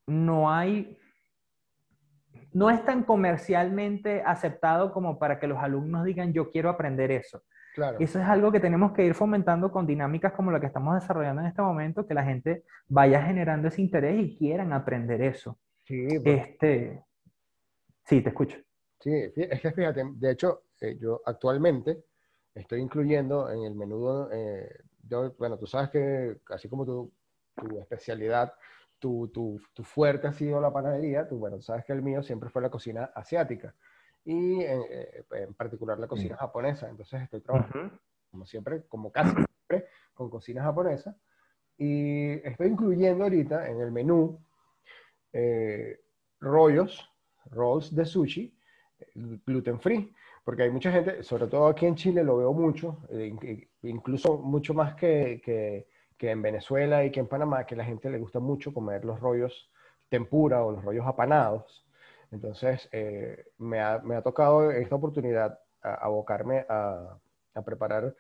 [0.08, 0.98] no hay
[2.52, 7.44] no es tan comercialmente aceptado como para que los alumnos digan yo quiero aprender eso.
[7.76, 7.98] Claro.
[8.00, 11.42] Eso es algo que tenemos que ir fomentando con dinámicas como la que estamos desarrollando
[11.42, 15.60] en este momento, que la gente vaya generando ese interés y quieran aprender eso.
[15.86, 17.04] Sí, este,
[18.06, 18.58] sí te escucho.
[19.00, 22.04] Sí, es que fíjate, de hecho, eh, yo actualmente
[22.54, 24.70] estoy incluyendo en el menú, eh,
[25.08, 27.12] yo, bueno, tú sabes que así como tu,
[27.56, 28.54] tu especialidad
[29.00, 32.50] tu, tu, tu, fuerte ha sido la panadería, tú, bueno, sabes que el mío siempre
[32.50, 33.74] fue la cocina asiática
[34.26, 36.90] y en, eh, en particular la cocina japonesa.
[36.90, 38.00] Entonces estoy trabajando,
[38.32, 41.16] como siempre, como casi siempre, con cocina japonesa.
[41.78, 44.40] Y estoy incluyendo ahorita en el menú
[45.32, 46.00] eh,
[46.40, 47.10] rollos,
[47.52, 48.54] rolls de sushi,
[49.16, 53.68] gluten free, porque hay mucha gente, sobre todo aquí en Chile lo veo mucho, eh,
[53.84, 55.88] incluso mucho más que, que
[56.20, 59.22] que en Venezuela y que en Panamá, que la gente le gusta mucho comer los
[59.22, 59.72] rollos
[60.10, 61.88] tempura o los rollos apanados.
[62.32, 67.18] Entonces, eh, me, ha, me, ha, tocado esta oportunidad abocarme a,
[67.54, 68.14] a, preparar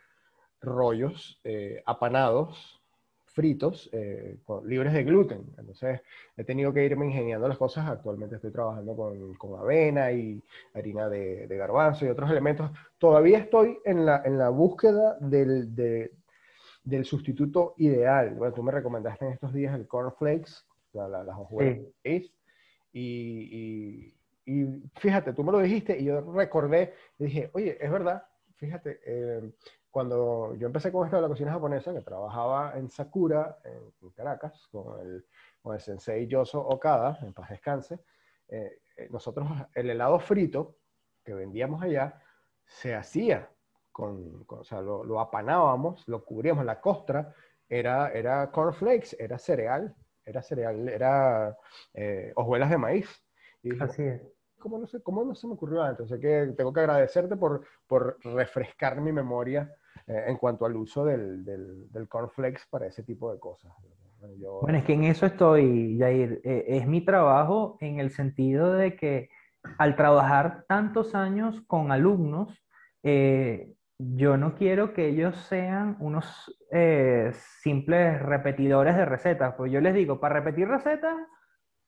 [0.61, 2.81] rollos eh, apanados,
[3.25, 5.45] fritos, eh, libres de gluten.
[5.57, 6.01] Entonces,
[6.35, 7.87] he tenido que irme ingeniando las cosas.
[7.87, 10.41] Actualmente estoy trabajando con, con avena y
[10.73, 12.71] harina de, de, garbanzo y otros elementos.
[12.97, 16.11] Todavía estoy en la, en la búsqueda del, de,
[16.83, 18.33] del sustituto ideal.
[18.33, 21.79] Bueno, tú me recomendaste en estos días el cornflakes, la, la, las hojuelas
[22.91, 28.23] y, y, fíjate, tú me lo dijiste y yo recordé y dije, oye, es verdad,
[28.55, 29.51] fíjate, eh,
[29.91, 34.67] cuando yo empecé con esto de la cocina japonesa, que trabajaba en Sakura, en, Caracas,
[34.71, 35.25] con el,
[35.61, 37.99] con el sensei Yoso Okada, en paz descanse,
[38.47, 40.77] eh, eh, nosotros el helado frito
[41.23, 42.21] que vendíamos allá
[42.65, 43.49] se hacía
[43.91, 47.33] con, o sea, lo, apanábamos, lo cubríamos, la costra
[47.67, 49.95] era, era cornflakes, era cereal,
[50.29, 51.57] era cereal, era
[51.93, 53.09] eh, hojuelas de maíz.
[53.63, 54.21] Y Así es.
[54.59, 56.11] ¿cómo no, sé, ¿Cómo no se me ocurrió antes?
[56.11, 59.73] O que tengo que agradecerte por, por refrescar mi memoria
[60.05, 63.73] eh, en cuanto al uso del, del, del, cornflakes para ese tipo de cosas.
[64.61, 66.41] Bueno, es que en eso estoy, Jair.
[66.43, 69.29] Eh, es mi trabajo en el sentido de que
[69.77, 72.53] al trabajar tantos años con alumnos,
[73.03, 77.31] eh, yo no quiero que ellos sean unos eh,
[77.61, 81.15] simples repetidores de recetas, pues yo les digo, para repetir recetas,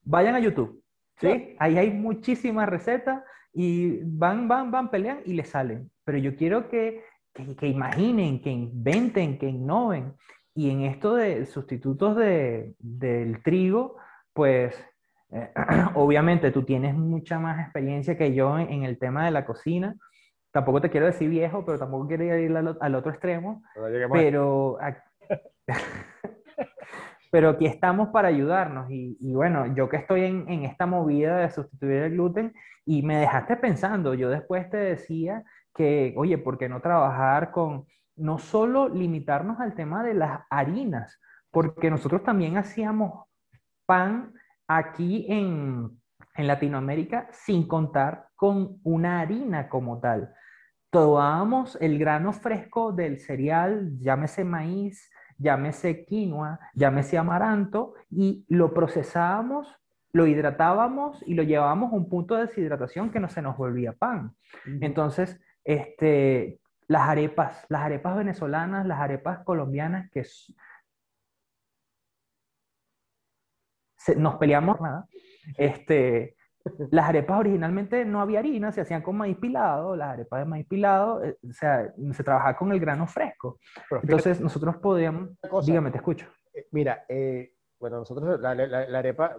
[0.04, 0.84] vayan a YouTube,
[1.16, 1.56] ¿sí?
[1.58, 5.90] Ahí hay muchísimas recetas y van, van, van, pelean y les salen.
[6.04, 7.02] Pero yo quiero que,
[7.34, 10.14] que, imaginen, que inventen, que innoven.
[10.54, 13.96] Y en esto de sustitutos de, del trigo,
[14.34, 14.76] pues
[15.32, 15.50] eh,
[15.96, 19.96] obviamente tú tienes mucha más experiencia que yo en el tema de la cocina
[20.52, 23.64] tampoco te quiero decir viejo, pero tampoco quiero ir al, otro extremo.
[24.12, 24.78] Pero,
[27.32, 28.88] pero, aquí estamos para ayudarnos.
[28.90, 32.54] Y, bueno, yo que estoy en, en, esta movida de sustituir el gluten,
[32.86, 37.86] y me dejaste pensando, yo después te decía que, oye, ¿por qué no trabajar con,
[38.16, 43.26] no solo limitarnos al tema de las harinas, porque nosotros también hacíamos
[43.86, 44.34] pan
[44.68, 46.02] aquí en,
[46.36, 50.34] en Latinoamérica sin contar con una harina como tal.
[50.92, 59.80] Tomábamos el grano fresco del cereal, llámese maíz, llámese quinoa, llámese amaranto, y lo procesábamos,
[60.12, 63.94] lo hidratábamos y lo llevábamos a un punto de deshidratación que no se nos volvía
[63.94, 64.36] pan.
[64.82, 70.26] Entonces, este, las arepas, las arepas venezolanas, las arepas colombianas, que
[74.18, 75.08] nos peleamos nada,
[75.58, 76.36] este,
[76.92, 80.68] las arepas originalmente no había harina, se hacían con maíz pilado, las arepas de maíz
[80.68, 83.60] pilado, eh, o sea, se trabajaba con el grano fresco.
[84.02, 85.30] Entonces nosotros podíamos,
[85.66, 86.28] dígame, te escucho.
[86.54, 89.36] Eh, mira, eh, bueno, nosotros la, la, arepa,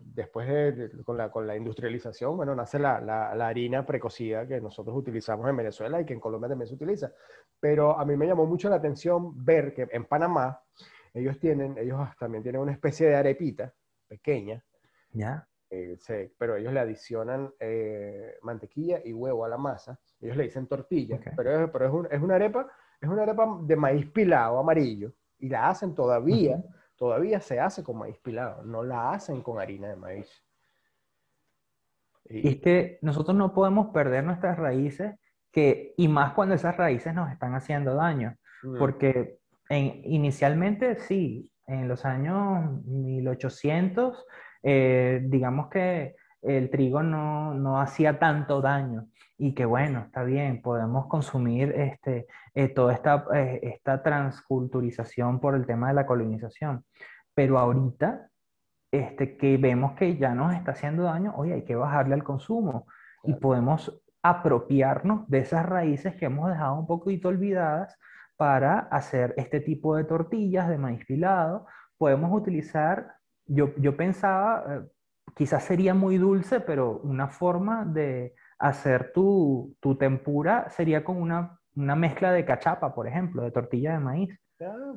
[0.00, 4.96] después de, con, la, con la industrialización, bueno, nace la, la, harina precocida que nosotros
[4.96, 7.12] utilizamos en Venezuela y que en Colombia también se utiliza.
[7.60, 10.60] Pero a mí me llamó mucho la atención ver que en Panamá
[11.14, 13.72] ellos tienen, ellos también tienen una especie de arepita
[14.08, 14.60] pequeña.
[15.12, 15.46] ¿Ya?
[15.68, 15.98] Eh,
[16.38, 19.98] pero ellos le adicionan eh, mantequilla y huevo a la masa.
[20.20, 22.68] Ellos le dicen tortilla, pero, es, pero es, es, una arepa,
[23.00, 26.62] es una arepa de maíz pilado amarillo y la hacen todavía,
[26.96, 30.44] todavía se hace con maíz pilado, no la hacen con harina de maíz.
[32.28, 35.14] Y, es que nosotros no podemos perder nuestras raíces,
[35.50, 38.78] que, y más cuando esas raíces nos están haciendo daño, mm.
[38.78, 44.26] porque en, inicialmente sí, en los años 1800
[44.62, 50.62] eh, digamos que el trigo no, no, hacía tanto daño y que bueno, está bien,
[50.62, 56.84] podemos consumir este, eh, toda esta, eh, esta transculturización por el tema de la colonización.
[57.34, 58.30] Pero ahorita
[58.90, 62.86] este, que vemos que ya nos está haciendo daño, oye, hay que bajarle al consumo
[63.24, 67.98] y podemos apropiarnos de esas raíces que hemos dejado un poquito olvidadas
[68.36, 71.66] para hacer este tipo de tortillas de maíz pilado.
[71.98, 73.15] Podemos utilizar
[73.46, 74.80] yo, pensaba, eh,
[75.34, 82.32] quizás sería muy dulce, pero una forma de hacer tu, tempura sería con una, mezcla
[82.32, 84.38] de cachapa, por ejemplo, de tortilla de maíz.
[84.60, 84.94] Ah,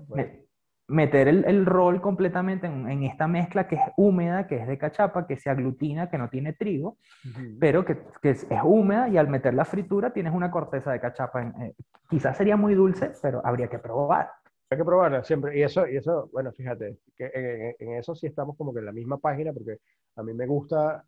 [0.90, 5.38] meter el, rol completamente en, esta mezcla que es húmeda, que es de cachapa, que
[5.38, 6.98] se aglutina, que no tiene trigo,
[7.60, 11.44] pero que, es, húmeda y al meter la fritura tienes una corteza de cachapa.
[11.44, 11.76] Eh,
[12.10, 14.32] quizás sería muy dulce, pero habría que probar.
[14.70, 15.58] Hay que probarla siempre.
[15.58, 18.92] Y eso, y eso bueno, fíjate, que en, eso sí estamos como que en la
[18.92, 19.80] misma página, porque
[20.16, 21.04] a mí me gusta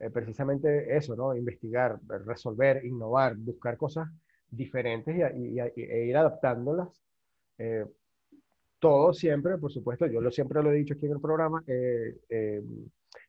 [0.00, 1.36] eh, precisamente eso, ¿no?
[1.36, 4.08] Investigar, resolver, innovar, buscar cosas
[4.50, 6.88] diferentes y, e ir adaptándolas.
[7.58, 7.86] Eh,
[8.80, 12.62] todo siempre, por supuesto, yo lo siempre lo he dicho aquí en el programa, eh,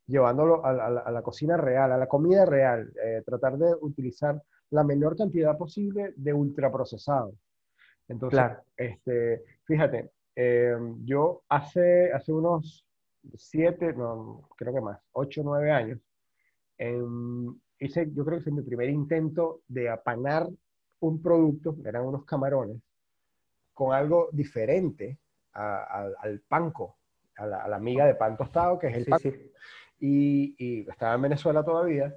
[0.08, 2.92] llevándolo a, a, la cocina real, a la comida real,
[3.26, 7.36] tratar de utilizar la menor cantidad posible de ultraprocesados.
[8.08, 8.42] Entonces,
[8.78, 12.86] este, fíjate, eh, yo hace, hace unos
[13.36, 16.00] siete, no, creo que más, ocho, nueve años,
[16.78, 20.48] em, hice, yo creo que fue mi primer intento de apanar
[21.00, 22.82] un producto, eran unos camarones,
[23.74, 25.20] con algo diferente
[25.54, 26.98] al panco,
[27.38, 29.30] a la, a la, miga de pan tostado, que es el panco.
[30.00, 32.14] Y, y, estaba en Venezuela todavía,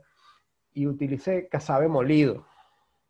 [0.72, 2.46] y utilicé casabe molido.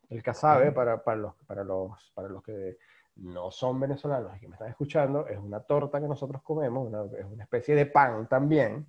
[0.08, 2.78] El casabe, para, para, los, para, los, para los que
[3.16, 7.24] no son venezolanos y que me están escuchando, es una torta que nosotros comemos, es
[7.24, 8.86] una especie de pan también.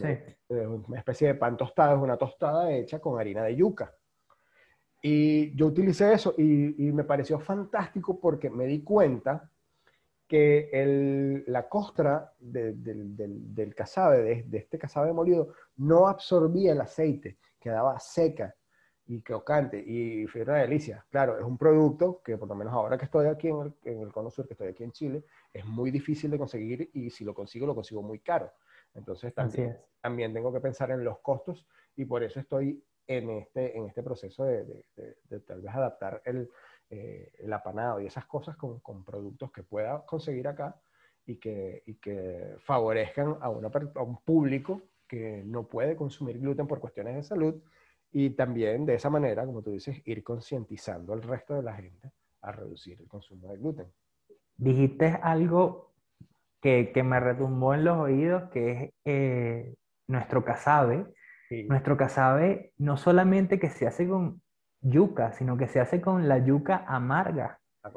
[0.00, 3.94] Es una especie de pan tostado, es una tostada hecha con harina de yuca.
[5.02, 9.50] Y yo utilicé eso y, y me pareció fantástico porque me di cuenta
[10.26, 16.72] que el, la costra del, del, del casabe, de, de, este casabe molido, no absorbía
[16.72, 18.54] el aceite, quedaba seca
[19.06, 21.04] y crocante y fue una delicia.
[21.10, 24.00] Claro, es un producto que por lo menos ahora que estoy aquí en el, en
[24.00, 27.24] el Cono Sur, que estoy aquí en Chile, es muy difícil de conseguir y si
[27.24, 28.52] lo consigo, lo consigo muy caro.
[28.94, 33.76] Entonces también, también tengo que pensar en los costos y por eso estoy en este,
[33.76, 36.48] en este proceso de, de, tal vez adaptar el,
[36.90, 40.80] eh, el, apanado y esas cosas con, con, productos que pueda conseguir acá
[41.26, 46.66] y que, y que favorezcan a, una, a un público que no puede consumir gluten
[46.66, 47.62] por cuestiones de salud
[48.12, 52.12] y también de esa manera, como tú dices, ir concientizando al resto de la gente
[52.42, 53.86] a reducir el consumo de gluten.
[54.56, 55.92] Dijiste algo
[56.60, 59.74] que, que me retumbó en los oídos, que es eh,
[60.06, 61.06] nuestro casabe.
[61.68, 64.40] Nuestro casabe no solamente que se hace con
[64.80, 67.60] yuca, sino que se hace con la yuca amarga.
[67.84, 67.90] Ah,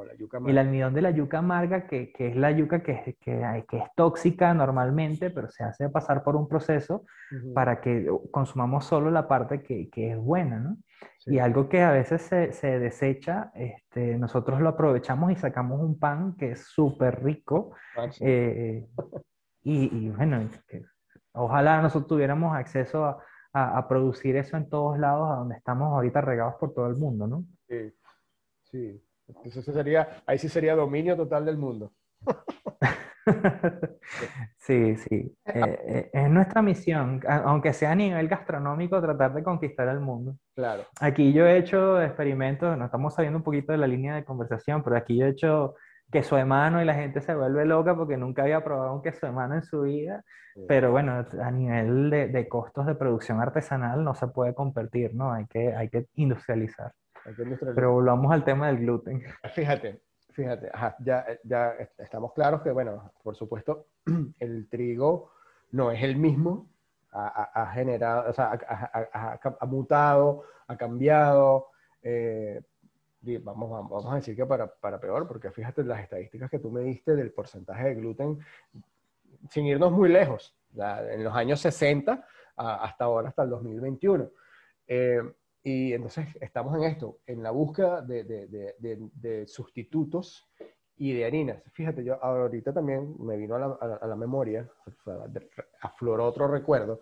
[0.48, 3.84] el almidón de la yuca amarga, que, que es la yuca que, que, que, es
[3.96, 7.06] tóxica normalmente, pero se hace pasar por un proceso
[7.54, 10.78] para que consumamos solo la parte que, es buena, ¿no?
[11.28, 16.00] Y algo que a veces se, se, desecha, este, nosotros lo aprovechamos y sacamos un
[16.00, 17.76] pan que es súper rico.
[17.96, 18.88] Ah, eh,
[19.62, 20.50] y, y, bueno,
[21.34, 23.24] ojalá nosotros tuviéramos acceso a,
[23.54, 26.96] a, a, producir eso en todos lados, a donde estamos ahorita regados por todo el
[26.96, 27.46] mundo, ¿no?
[27.68, 27.94] Sí.
[28.64, 31.92] Sí, entonces sería, ahí sí sería dominio total del mundo.
[34.58, 35.36] Sí, sí.
[35.46, 40.38] Eh, eh, es nuestra misión, aunque sea a nivel gastronómico, tratar de conquistar el mundo.
[40.56, 40.84] Claro.
[41.00, 44.84] Aquí yo he hecho experimentos, nos estamos saliendo un poquito de la línea de conversación,
[44.84, 45.76] pero aquí yo he hecho
[46.12, 49.26] queso de mano y la gente se vuelve loca porque nunca había probado un queso
[49.26, 50.24] de mano en su vida.
[50.68, 55.34] Pero bueno, a nivel de, de, costos de producción artesanal no se puede competir, ¿no?
[55.34, 56.94] Hay que, hay que industrializar.
[57.76, 59.24] Pero volvamos al tema del gluten.
[59.54, 60.02] Fíjate,
[60.36, 60.70] Fíjate,
[61.00, 63.88] ya, ya estamos claros que, bueno, por supuesto,
[64.40, 65.32] el trigo
[65.72, 66.70] no es el mismo,
[67.14, 71.68] ha, generado, o sea, ha, mutado, ha cambiado.
[72.04, 72.62] Eh,
[73.42, 76.82] vamos, vamos, a decir que para, para, peor, porque fíjate las estadísticas que tú me
[76.82, 78.38] diste del porcentaje de gluten,
[79.50, 84.30] sin irnos muy lejos, en los años 60 hasta ahora, hasta el 2021.
[84.88, 85.22] Eh,
[85.66, 90.48] y entonces estamos en esto, en la búsqueda de, de, de, sustitutos
[90.96, 91.64] y de harinas.
[91.74, 94.70] Fíjate, yo ahorita también me vino a la, a la memoria,
[95.82, 97.02] afloró otro recuerdo.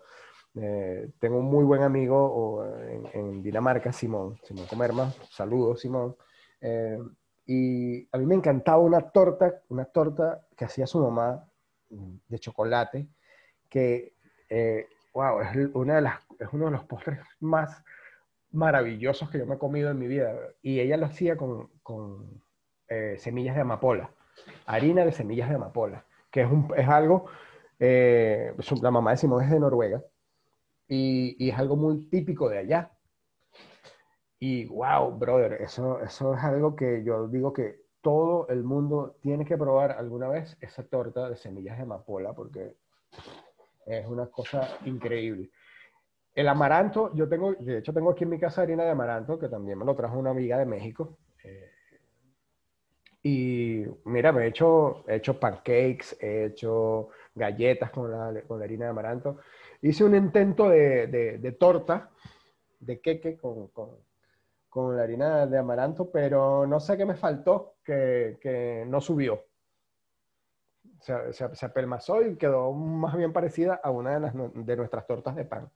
[0.54, 2.64] Eh, tengo un muy buen amigo
[3.12, 5.12] en, Dinamarca, Simón, Simón Comerma.
[5.28, 6.16] Saludos, Simón.
[6.62, 6.98] Eh,
[7.44, 11.46] y a mí me encantaba una torta, una torta que hacía su mamá
[11.90, 13.08] de chocolate,
[13.68, 14.14] que,
[14.48, 17.84] eh, wow, es, una de las, es uno de los postres más
[18.54, 20.34] maravillosos que yo me he comido en mi vida.
[20.62, 22.42] Y ella lo hacía con, con
[22.88, 24.10] eh, semillas de amapola,
[24.66, 27.26] harina de semillas de amapola, que es, un, es algo,
[27.78, 30.02] eh, la mamá de Simón es de Noruega,
[30.88, 32.90] y, y, es algo muy típico de allá.
[34.38, 39.46] Y wow, brother, eso, eso es algo que yo digo que todo el mundo tiene
[39.46, 42.76] que probar alguna vez esa torta de semillas de amapola, porque
[43.86, 45.50] es una cosa increíble.
[46.34, 49.48] El amaranto, yo tengo, de hecho tengo aquí en mi casa harina de amaranto, que
[49.48, 51.16] también me lo trajo una amiga de México.
[51.44, 51.70] Eh,
[53.22, 58.64] y mira, me he hecho, he hecho pancakes, he hecho galletas con la, con la
[58.64, 59.38] harina de amaranto.
[59.80, 62.10] Hice un intento de, de, torta,
[62.80, 63.68] de queque con,
[64.68, 69.44] con, la harina de amaranto, pero no sé qué me faltó, que, que no subió.
[71.00, 75.44] Se, se, se apelmazó y quedó más bien parecida a una de nuestras tortas de
[75.44, 75.70] pan.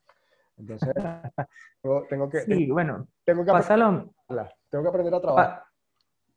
[0.58, 0.92] Entonces,
[2.08, 2.40] tengo, que...
[2.40, 4.12] Sí, bueno, tengo que, pasa aprender,
[4.70, 5.62] tengo que aprender a trabajar.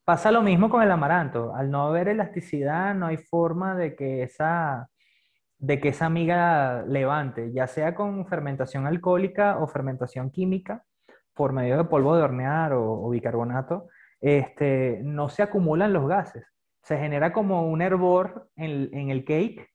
[0.04, 1.54] pasa lo mismo con el amaranto.
[1.54, 4.88] Al no haber elasticidad, no hay forma de que esa,
[5.58, 10.84] de que esa miga levante, ya sea con fermentación alcohólica o fermentación química,
[11.34, 13.88] por medio de polvo de hornear o, bicarbonato,
[14.20, 16.46] este, no se acumulan los gases.
[16.82, 19.71] Se genera como un hervor en, en el cake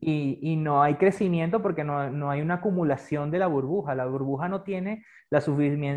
[0.00, 3.94] y, y, no hay crecimiento porque no, no, hay una acumulación de la burbuja.
[3.94, 5.42] La burbuja no tiene la,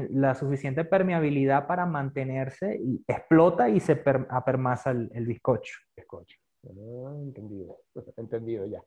[0.10, 5.76] la suficiente permeabilidad para mantenerse y explota y se apermasa el, el bizcocho.
[5.96, 6.38] bizcocho.
[6.66, 7.78] Ah, entendido,
[8.18, 8.82] entendido ya.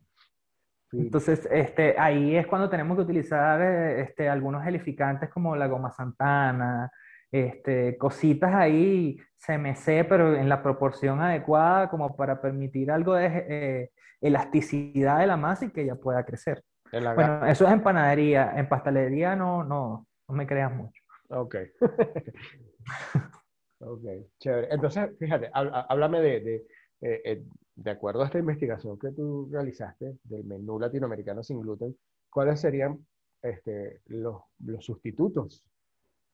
[0.93, 5.91] Entonces, este, ahí es cuando tenemos que utilizar eh, este, algunos gelificantes como la goma
[5.91, 6.91] santana,
[7.31, 13.91] este, cositas ahí CMC, pero en la proporción adecuada como para permitir algo de eh,
[14.21, 16.63] elasticidad de la masa y que ella pueda crecer.
[16.93, 21.03] Bueno, eso es en panadería, en pastelería no, no, no me creas mucho.
[21.29, 21.57] Ok.
[23.81, 24.05] ok,
[24.39, 24.69] chévere.
[24.71, 26.55] Entonces, fíjate, háblame de, de,
[27.01, 27.45] eh, eh,
[27.75, 31.97] de acuerdo a esta investigación que tú realizaste del menú latinoamericano sin gluten,
[32.31, 33.05] ¿cuáles serían
[33.43, 35.65] este, los, los sustitutos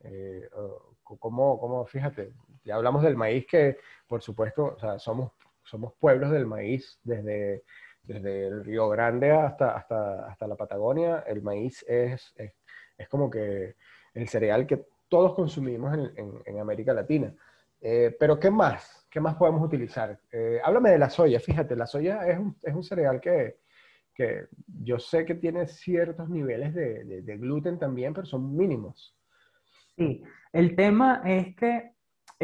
[0.05, 0.49] eh,
[1.03, 2.33] como, como, fíjate,
[2.65, 5.33] ya hablamos del maíz que, por supuesto, o sea, somos,
[5.65, 7.63] somos pueblos del maíz desde,
[8.03, 11.25] desde el Río Grande hasta, hasta, hasta la Patagonia.
[11.27, 12.53] El maíz es, es,
[12.99, 13.77] es, como que
[14.15, 17.35] el cereal que todos consumimos en, en, América Latina.
[17.81, 19.07] Eh, pero, ¿qué más?
[19.11, 20.19] ¿Qué más podemos utilizar?
[20.31, 21.41] Eh, háblame de la soya.
[21.41, 23.59] Fíjate, la soya es un, es un cereal que,
[24.15, 24.47] que,
[24.83, 29.17] yo sé que tiene ciertos niveles de, de, de gluten también, pero son mínimos.
[29.97, 31.93] Sí, el tema es que,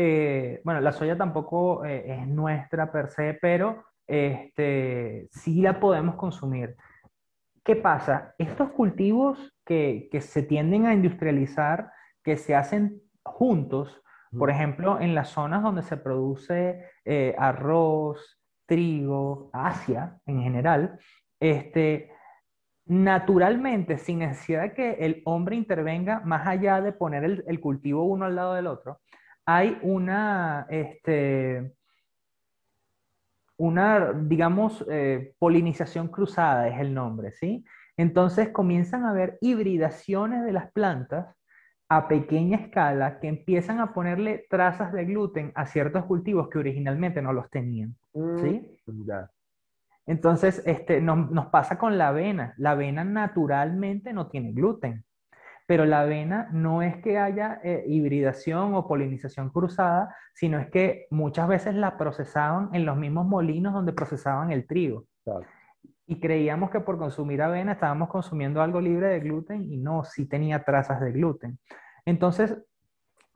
[0.00, 6.14] eh, bueno, la soya tampoco eh, es nuestra per se, pero este, sí la podemos
[6.14, 6.76] consumir.
[7.64, 8.34] ¿Qué pasa?
[8.38, 11.90] Estos cultivos que, que se tienden a industrializar,
[12.22, 14.02] que se hacen juntos,
[14.36, 20.98] por ejemplo, en las zonas donde se produce eh, arroz, trigo, Asia en general,
[21.40, 22.12] este,
[22.84, 28.26] naturalmente, sin necesidad de que el hombre intervenga, más allá de poner el, cultivo uno
[28.26, 29.00] al lado del otro,
[29.50, 31.72] hay una, este,
[33.56, 37.64] una digamos, eh, polinización cruzada es el nombre, ¿sí?
[37.96, 41.34] Entonces comienzan a haber hibridaciones de las plantas
[41.88, 47.22] a pequeña escala que empiezan a ponerle trazas de gluten a ciertos cultivos que originalmente
[47.22, 47.96] no los tenían.
[48.12, 48.62] ¿Sí?
[48.84, 49.10] Mm.
[50.04, 52.52] Entonces, este, nos, nos pasa con la avena.
[52.58, 55.06] La avena naturalmente no tiene gluten,
[55.68, 61.06] pero la avena no es que haya eh, hibridación o polinización cruzada, sino es que
[61.10, 65.04] muchas veces la procesaban en los mismos molinos donde procesaban el trigo.
[65.24, 65.44] Claro.
[66.06, 70.24] Y creíamos que por consumir avena estábamos consumiendo algo libre de gluten y no, sí
[70.24, 71.58] tenía trazas de gluten.
[72.06, 72.56] Entonces,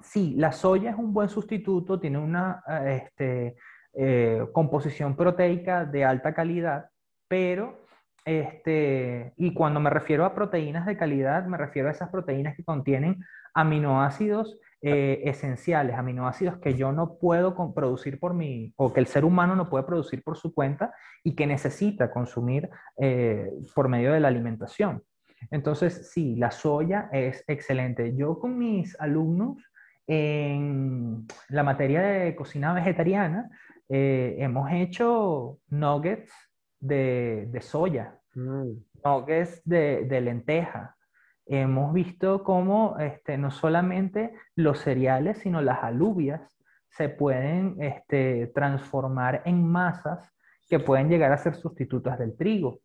[0.00, 3.56] sí, la soya es un buen sustituto, tiene una eh, este,
[3.92, 6.86] eh, composición proteica de alta calidad,
[7.28, 7.81] pero,
[8.24, 12.64] este, y cuando me refiero a proteínas de calidad, me refiero a esas proteínas que
[12.64, 19.06] contienen aminoácidos eh, esenciales, aminoácidos que yo no puedo producir por mí, o que el
[19.06, 20.92] ser humano no puede producir por su cuenta
[21.22, 22.68] y que necesita consumir
[22.98, 25.02] eh, por medio de la alimentación.
[25.50, 28.14] Entonces, sí, la soya es excelente.
[28.16, 29.56] Yo con mis alumnos
[30.06, 33.50] en la materia de cocina vegetariana
[33.88, 36.32] eh, hemos hecho nuggets
[36.82, 38.72] de, soya, mm.
[39.04, 40.96] nuggets de, de lenteja,
[41.46, 46.58] hemos visto cómo este, no solamente los cereales, sino las alubias
[46.88, 50.30] se pueden este, transformar en masas
[50.68, 52.80] que pueden llegar a ser sustitutas del trigo.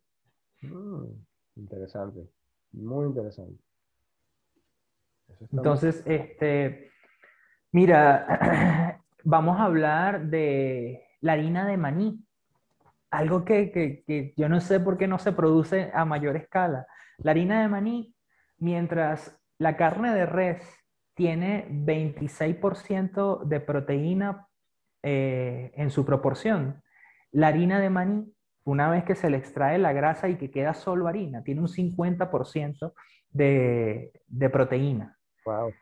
[0.62, 1.04] Mm,
[1.56, 2.28] interesante,
[2.72, 3.62] muy interesante.
[5.52, 6.90] Entonces, este,
[7.72, 12.24] mira, vamos a hablar de la harina de maní,
[13.10, 16.86] algo que, que yo no sé por qué no se produce a mayor escala.
[17.18, 18.14] La harina de maní
[18.58, 20.62] Mientras la carne de res
[21.14, 24.48] tiene 26% de proteína
[25.02, 26.82] eh, en su proporción,
[27.30, 28.32] la harina de maní,
[28.64, 31.68] una vez que se le extrae la grasa y que queda solo harina, tiene un
[31.68, 32.92] 50%
[33.30, 35.16] de, de proteína.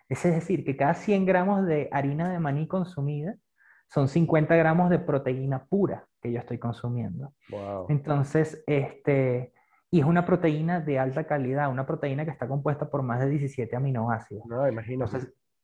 [0.08, 3.34] Es decir, que cada 100 gramos de harina de maní consumida
[3.88, 7.32] son 50 gramos de proteína pura que yo estoy consumiendo.
[7.88, 9.52] Entonces, este,
[9.90, 13.28] y es una proteína de alta calidad, una proteína que está compuesta por más de
[13.30, 14.44] 17 aminoácidos.
[14.46, 15.06] No, imagino.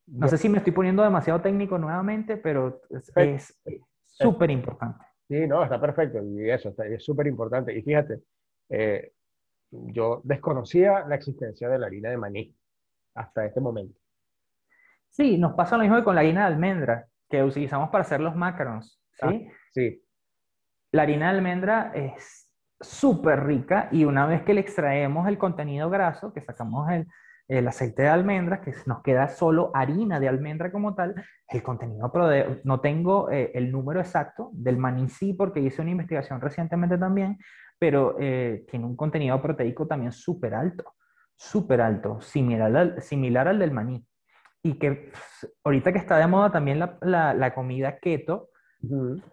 [0.06, 2.80] no sé si me estoy poniendo demasiado técnico nuevamente, pero
[3.16, 3.60] es
[4.04, 5.04] súper importante.
[5.28, 6.22] Sí, no, está perfecto.
[6.22, 7.76] Y eso, es súper importante.
[7.76, 8.20] Y fíjate,
[8.68, 9.12] eh,
[9.70, 12.54] yo desconocía la existencia de la harina de maní
[13.14, 13.98] hasta este momento.
[15.08, 18.20] Sí, nos pasa lo mismo que con la harina de almendra, que utilizamos para hacer
[18.20, 19.00] los macarons.
[19.14, 19.48] ¿sí?
[19.48, 20.04] Ah, sí.
[20.92, 25.88] La harina de almendra es súper rica y una vez que le extraemos el contenido
[25.88, 27.06] graso, que sacamos el,
[27.48, 31.14] el aceite de almendras, que nos queda solo harina de almendra como tal,
[31.48, 32.12] el contenido,
[32.64, 37.38] no tengo eh, el número exacto del maní sí, porque hice una investigación recientemente también,
[37.78, 40.84] pero eh, tiene un contenido proteico también súper alto,
[41.34, 44.04] súper alto, similar al, similar al del maní.
[44.62, 45.10] Y que
[45.64, 48.50] ahorita que está de moda también la, la, la comida keto,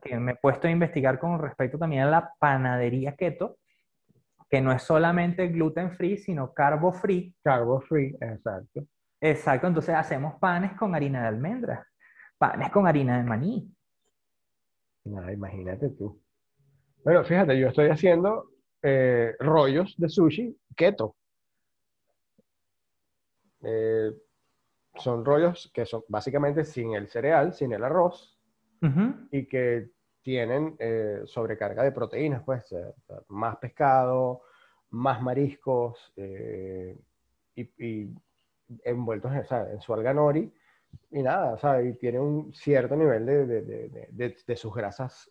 [0.02, 3.58] que me he puesto a investigar con respecto también a la panadería keto,
[4.50, 7.36] que no es solamente gluten free, sino carbo free.
[7.44, 8.84] Carbo free, exacto.
[9.22, 11.86] Exacto, entonces hacemos panes con harina de almendras,
[12.38, 13.72] panes con harina de maní.
[15.06, 16.22] Nada, imagínate tú.
[17.04, 18.52] Bueno, fíjate, yo estoy haciendo
[18.82, 21.16] eh, rollos de sushi keto.
[23.62, 24.12] Eh,
[24.96, 28.38] son rollos que son básicamente sin el cereal, sin el arroz,
[29.32, 29.90] y que
[30.22, 32.94] tienen eh, sobrecarga de proteínas, pues, eh,
[33.30, 34.44] más pescado,
[34.92, 36.98] más mariscos eh,
[37.56, 38.10] y,
[38.84, 40.54] envueltos en, su alga nori
[41.12, 45.30] y nada, o y tiene un cierto nivel de, sus grasas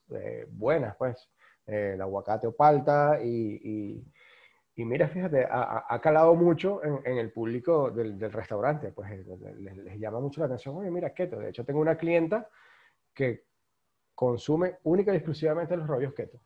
[0.49, 1.31] buenas, pues,
[1.67, 4.05] el aguacate o palta y,
[4.85, 9.11] mira, fíjate, ha, calado mucho en, el público del, restaurante, pues
[9.59, 12.49] les, les, llama mucho la atención, oye, mira, keto, de hecho tengo una clienta
[13.13, 13.45] que
[14.15, 16.41] consume única y exclusivamente los rollos keto.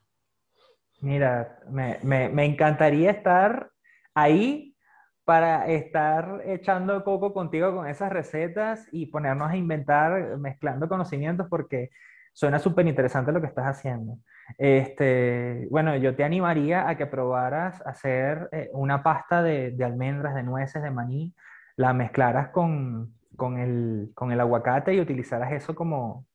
[1.01, 3.71] Mira, me, me, encantaría estar
[4.15, 4.77] ahí
[5.25, 11.91] para estar echando coco contigo con esas recetas y ponernos a inventar, mezclando conocimientos, porque
[12.33, 14.19] suena súper interesante lo que estás haciendo.
[14.59, 20.35] Este, bueno, yo te animaría a que probaras hacer eh, una pasta de, de, almendras,
[20.35, 21.35] de nueces, de maní,
[21.77, 26.27] la mezclaras con, con, el, con el aguacate y utilizaras eso como,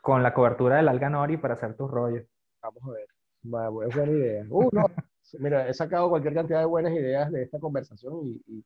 [0.00, 2.24] con la cobertura del alga nori para hacer tus rollos.
[2.62, 3.88] Vamos a ver.
[3.88, 4.44] es buena idea.
[4.48, 4.70] Uh,
[5.38, 8.64] Mira, he sacado cualquier cantidad de buenas ideas de esta conversación y,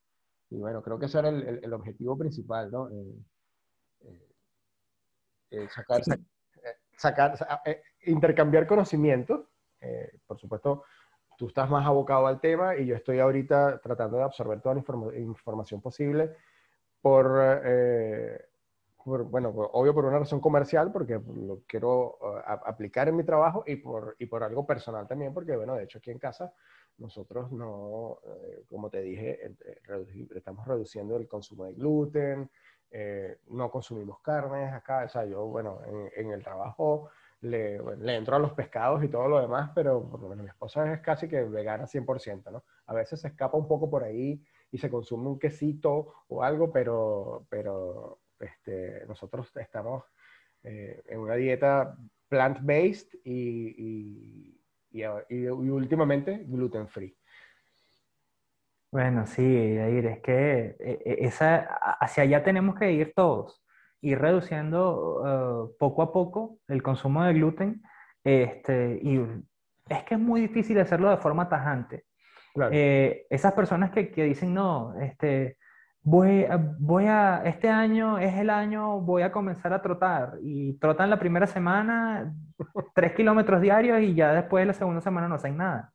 [0.51, 2.91] bueno, creo que ese era el, objetivo principal, ¿no?
[2.91, 3.15] Eh,
[4.01, 4.29] eh,
[5.51, 6.03] eh, sacar,
[6.99, 7.39] sacar,
[8.05, 9.49] intercambiar conocimiento.
[10.27, 10.85] por supuesto,
[11.39, 15.17] tú estás más abocado al tema y yo estoy ahorita tratando de absorber toda la
[15.17, 16.35] información posible
[17.01, 18.41] por, eh,
[19.05, 23.77] bueno, obvio por una razón comercial, porque lo quiero uh, aplicar en mi trabajo y
[23.77, 26.53] por, y por algo personal también, porque, bueno, de hecho aquí en casa
[26.99, 32.51] nosotros no, eh, como te dije, eh, estamos reduciendo el consumo de gluten,
[33.49, 35.81] no consumimos carnes acá, o sea, yo, bueno,
[36.17, 37.11] en, el trabajo
[37.43, 37.77] le,
[38.17, 41.87] entro a los pescados y todo lo demás, pero mi esposa es casi que vegana
[41.87, 42.65] 100%, ¿no?
[42.87, 46.73] A veces se escapa un poco por ahí y se consume un quesito o algo,
[46.73, 50.05] pero, pero este, nosotros estamos
[50.63, 51.97] eh, en una dieta
[52.29, 54.55] plant-based y,
[54.93, 57.17] y, y, últimamente gluten-free.
[58.91, 61.59] Bueno, sí, es que e, e, esa,
[62.01, 63.63] hacia allá tenemos que ir todos,
[64.01, 67.83] ir reduciendo uh, poco a poco el consumo de gluten.
[68.25, 69.21] Este, y
[69.89, 72.05] es que es muy difícil hacerlo de forma tajante.
[72.73, 75.59] Eh, esas personas que, que, dicen, no, este,
[76.03, 76.47] voy,
[76.79, 80.35] voy a, este año es el año, voy a comenzar a trotar.
[80.43, 82.35] Y trotan la primera semana
[82.95, 85.93] tres kilómetros diarios y ya después de la segunda semana no hacen nada.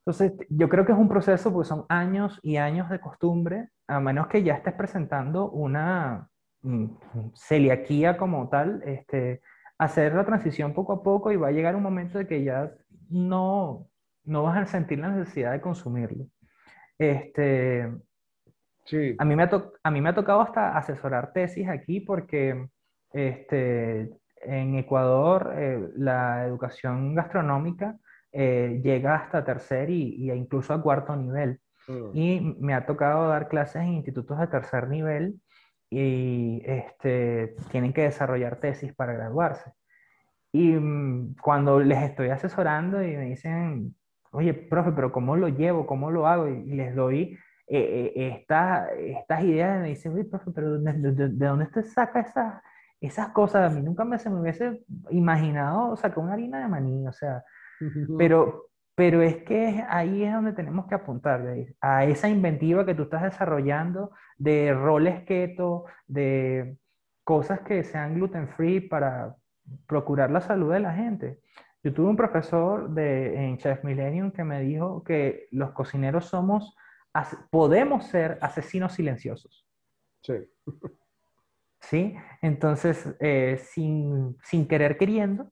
[0.00, 4.00] Entonces, yo creo que es un proceso porque son años y años de costumbre, a
[4.00, 6.28] menos que ya estés presentando una
[6.62, 6.86] mm,
[7.34, 9.42] celiaquía como tal, este,
[9.78, 12.72] hacer la transición poco a poco y va a llegar un momento de que ya
[13.10, 13.88] no,
[14.24, 16.26] no vas a sentir la necesidad de consumirlo.
[16.98, 17.90] Este,
[18.84, 19.16] sí.
[19.18, 19.50] a, mí me ha
[19.82, 22.68] a mí me ha tocado hasta asesorar tesis aquí porque
[23.12, 24.10] este,
[24.42, 27.96] en Ecuador eh, la educación gastronómica
[28.32, 31.60] eh, llega hasta tercer y, incluso a cuarto nivel.
[31.88, 32.10] Mm.
[32.14, 35.40] Y me ha tocado dar clases en institutos de tercer nivel
[35.90, 39.72] y este, tienen que desarrollar tesis para graduarse.
[40.52, 43.94] Y mm, cuando les estoy asesorando y me dicen,
[44.32, 45.86] oye, profe, pero ¿cómo lo llevo?
[45.86, 46.48] ¿Cómo lo hago?
[46.48, 51.64] Y, les doy eh, eh, estas ideas y me dicen, oye, profe, pero ¿de, dónde
[51.64, 52.62] usted saca esas,
[53.00, 53.70] esas cosas?
[53.70, 57.44] A mí nunca me, se me hubiese imaginado sacar una harina de maní, o sea,
[58.18, 61.46] pero, pero es que ahí es donde tenemos que apuntar,
[61.80, 66.76] a esa inventiva que tú estás desarrollando de roles keto, de
[67.24, 69.36] cosas que sean gluten free para
[69.86, 71.40] procurar la salud de la gente.
[71.82, 76.76] Yo tuve un profesor de, en Chef Millennium que me dijo que los cocineros somos,
[77.50, 79.66] podemos ser asesinos silenciosos.
[80.22, 80.34] Sí.
[81.80, 82.14] ¿Sí?
[82.42, 85.50] Entonces, eh, sin, sin querer queriendo,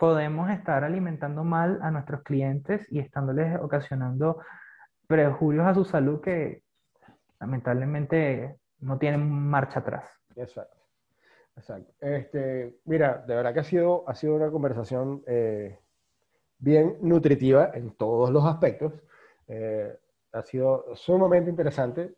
[0.00, 4.40] podemos estar alimentando mal a nuestros clientes y estándoles ocasionando
[5.06, 6.62] prejuicios a su salud que
[7.38, 10.06] lamentablemente no tienen marcha atrás.
[10.34, 10.80] Exacto.
[11.54, 11.92] Exacto.
[12.00, 15.78] Este, mira, de verdad que ha sido, ha sido una conversación eh,
[16.58, 18.94] bien nutritiva en todos los aspectos.
[19.48, 19.94] Eh,
[20.32, 22.14] ha sido sumamente interesante.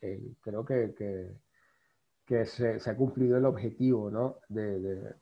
[0.00, 0.94] Eh, creo que,
[2.26, 4.38] que, se, ha cumplido el objetivo ¿no?
[4.48, 5.14] de,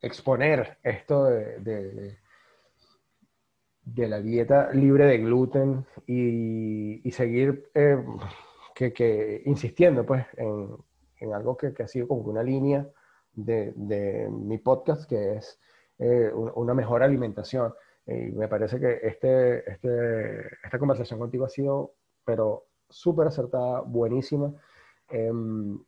[0.00, 2.18] exponer esto de,
[3.84, 7.70] de, la dieta libre de gluten y, seguir
[8.74, 10.68] que, que, insistiendo pues, en,
[11.18, 12.86] en algo que, que, ha sido como una línea
[13.32, 15.60] de, de mi podcast, que es
[15.98, 17.72] eh, una mejor alimentación.
[18.06, 24.52] Y me parece que este, este, esta conversación contigo ha sido, pero súper acertada, buenísima.
[25.08, 25.78] Em,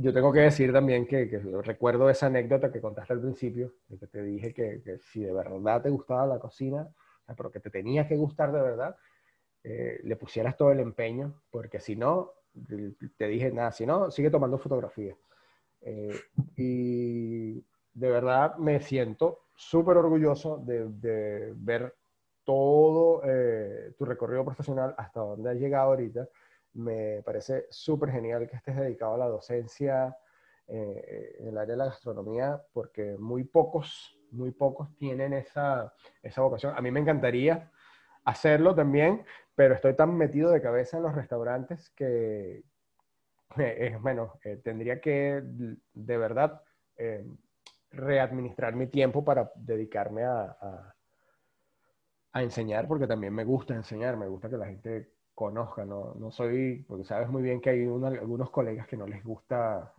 [0.00, 3.98] yo tengo que decir también que, que, recuerdo esa anécdota que contaste al principio, de
[3.98, 6.88] que te dije que, que, si de verdad te gustaba la cocina,
[7.36, 8.96] pero que te tenía que gustar de verdad,
[9.62, 12.32] eh, le pusieras todo el empeño, porque si no,
[13.16, 15.16] te dije, nada, si no, sigue tomando fotografías.
[15.82, 16.18] Eh,
[16.56, 17.60] y
[17.92, 21.94] de verdad me siento súper orgulloso de, ver
[22.44, 26.28] todo eh, tu recorrido profesional hasta donde has llegado ahorita.
[26.74, 30.16] Me parece súper genial que estés dedicado a la docencia
[30.66, 35.92] eh, en el área de la gastronomía, porque muy pocos, muy pocos tienen esa,
[36.22, 36.74] esa vocación.
[36.76, 37.70] A mí me encantaría
[38.24, 42.62] hacerlo también, pero estoy tan metido de cabeza en los restaurantes que,
[44.00, 46.62] bueno, eh, tendría que de verdad
[46.96, 47.26] eh,
[47.90, 50.56] readministrar mi tiempo para dedicarme a,
[52.32, 56.30] a, enseñar, porque también me gusta enseñar, me gusta que la gente conozca, no, no
[56.30, 59.94] soy, porque sabes muy bien que hay algunos colegas que no les gusta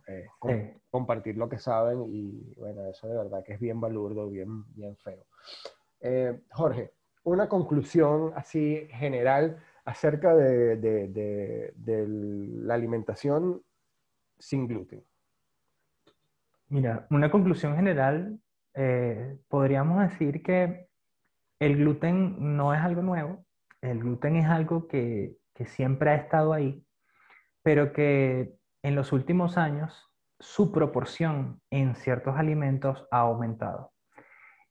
[0.90, 4.96] compartir lo que saben y bueno, eso de verdad que es bien balurdo, bien, bien
[4.96, 5.24] feo.
[6.50, 6.92] Jorge,
[7.24, 11.72] una conclusión así general acerca de,
[12.64, 13.62] la alimentación
[14.38, 15.04] sin gluten.
[16.68, 18.40] Mira, una conclusión general,
[18.74, 20.88] eh, podríamos decir que
[21.58, 23.44] el gluten no es algo nuevo,
[23.82, 26.84] el gluten es algo que, siempre ha estado ahí.
[27.62, 33.92] pero que en los últimos años su proporción en ciertos alimentos ha aumentado.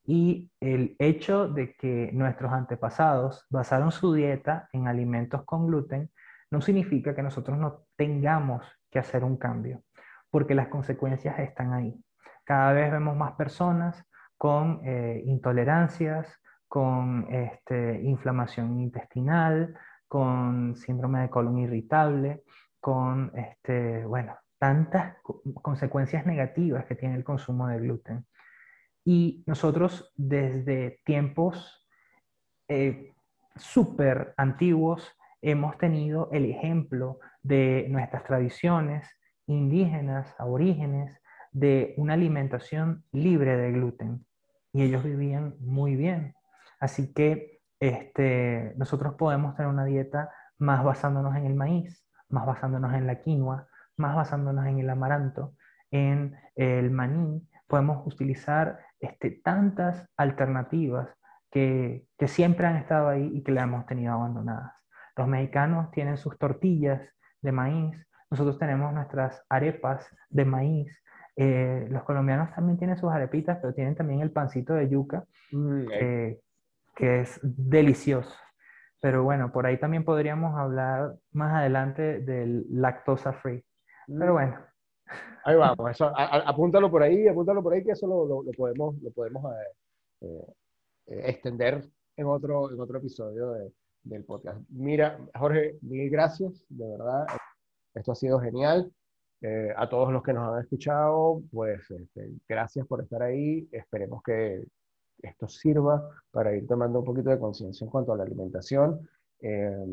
[0.03, 6.11] Y el hecho de que nuestros antepasados basaron su dieta en alimentos con gluten
[6.49, 9.83] no significa que nosotros no tengamos que hacer un cambio,
[10.29, 11.95] porque las consecuencias están ahí.
[12.43, 14.05] Cada vez vemos más personas
[14.37, 16.40] con eh, intolerancias,
[16.71, 22.43] con este, inflamación intestinal, con síndrome de colon irritable,
[22.79, 25.17] con, este, bueno, tantas
[25.61, 28.25] consecuencias negativas que tiene el consumo de gluten.
[29.03, 31.85] Y nosotros desde tiempos
[32.69, 33.11] eh,
[33.57, 35.11] súper antiguos
[35.41, 39.09] hemos tenido el ejemplo de nuestras tradiciones
[39.45, 44.25] indígenas, aborígenes, de una alimentación libre de gluten.
[44.71, 46.33] Y ellos vivían muy bien.
[46.81, 52.93] Así que este, nosotros podemos tener una dieta más basándonos en el maíz, más basándonos
[52.93, 53.67] en la quinoa,
[53.97, 55.53] más basándonos en el amaranto,
[55.91, 57.47] en el maní.
[57.67, 61.07] Podemos utilizar este, tantas alternativas
[61.49, 64.73] que, que siempre han estado ahí y que le hemos tenido abandonadas.
[65.15, 67.01] Los mexicanos tienen sus tortillas
[67.41, 71.03] de maíz, nosotros tenemos nuestras arepas de maíz,
[71.35, 75.87] eh, los colombianos también tienen sus arepitas, pero tienen también el pancito de yuca, mm,
[76.95, 78.35] que, es delicioso.
[78.99, 83.63] Pero bueno, por ahí también podríamos hablar más adelante del lactosa free.
[84.07, 84.33] Pero mm.
[84.33, 84.65] bueno.
[85.43, 89.43] Ahí vamos, eso, apúntalo por ahí, apúntalo por ahí, que eso lo, podemos, lo podemos
[90.21, 90.27] eh,
[91.07, 91.83] eh, extender
[92.15, 93.55] en otro, en otro episodio
[94.03, 94.61] del podcast.
[94.69, 97.25] Mira, Jorge, mil gracias, de verdad.
[97.93, 98.91] Esto ha sido genial.
[99.41, 103.67] Eh, a todos los que nos han escuchado, pues este, gracias por estar ahí.
[103.71, 104.63] Esperemos que
[105.21, 109.07] esto sirva para ir tomando un poquito de conciencia en cuanto a la alimentación.
[109.39, 109.85] Eh,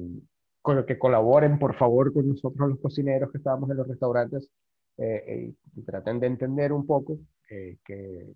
[0.61, 4.51] con que colaboren, por favor, con nosotros los cocineros que estábamos en los restaurantes
[4.99, 8.35] eh, y traten de entender un poco que, que,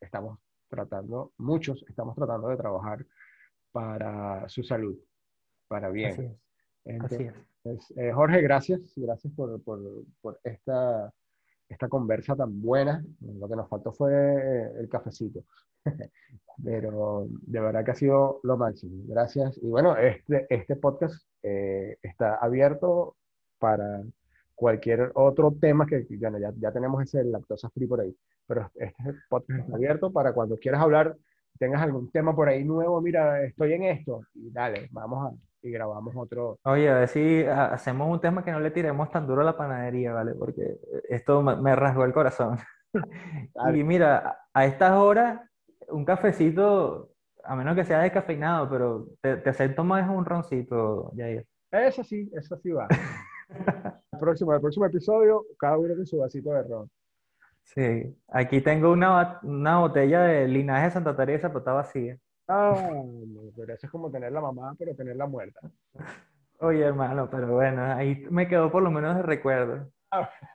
[0.00, 0.38] estamos
[0.68, 3.06] tratando, muchos estamos tratando de trabajar
[3.72, 4.98] para su salud,
[5.68, 6.36] para bien.
[7.00, 7.34] Así es.
[7.62, 8.80] Pues, eh, Jorge, gracias.
[8.96, 9.80] Gracias por, por,
[10.20, 11.12] por, esta,
[11.70, 13.02] esta conversa tan buena.
[13.20, 15.44] Lo que nos faltó fue eh, el cafecito.
[16.62, 19.04] Pero de verdad que ha sido lo máximo.
[19.06, 19.56] Gracias.
[19.62, 23.16] Y bueno, este, este podcast eh, está abierto
[23.58, 24.02] para
[24.54, 28.14] cualquier otro tema que, bueno, ya, ya tenemos ese lactosa free por ahí.
[28.46, 31.16] Pero este podcast está abierto para cuando quieras hablar,
[31.58, 35.70] tengas algún tema por ahí nuevo, mira, estoy en esto, y dale, vamos a, y
[35.70, 36.58] grabamos otro.
[36.64, 39.56] Oye, a ver si hacemos un tema que no le tiremos tan duro a la
[39.56, 40.34] panadería, ¿vale?
[40.34, 40.78] Porque
[41.08, 42.58] esto me rasgó el corazón.
[43.72, 45.40] Y mira, a estas horas,
[45.90, 47.10] un cafecito,
[47.44, 51.46] a menos que sea descafeinado, pero te, te acepto más un roncito, Jair.
[51.70, 52.88] Eso sí, eso sí va.
[54.12, 56.90] el, próximo, el próximo episodio, cada uno con su vasito de ron.
[57.62, 62.18] Sí, aquí tengo una, una botella de linaje de Santa Teresa, pero está vacía.
[62.48, 62.74] Ah,
[63.54, 65.60] pero eso es como tener la mamá, pero tenerla muerta.
[66.58, 69.90] Oye, hermano, pero bueno, ahí me quedó por lo menos el recuerdo.
[70.10, 70.28] Ah,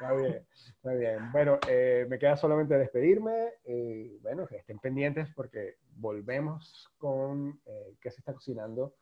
[0.00, 1.32] está bien, está bien.
[1.32, 3.54] Bueno, eh, me queda solamente despedirme.
[3.64, 8.94] Eh, bueno, que estén pendientes porque volvemos con eh, qué se está cocinando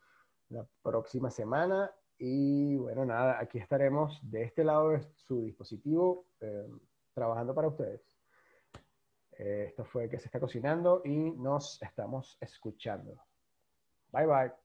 [0.49, 1.91] la próxima semana.
[2.18, 6.26] Y bueno, nada, aquí estaremos de este lado de su dispositivo
[7.15, 8.03] trabajando para ustedes.
[9.39, 13.25] Eh, esto fue que se está cocinando y nos estamos escuchando.
[14.12, 14.64] Bye bye.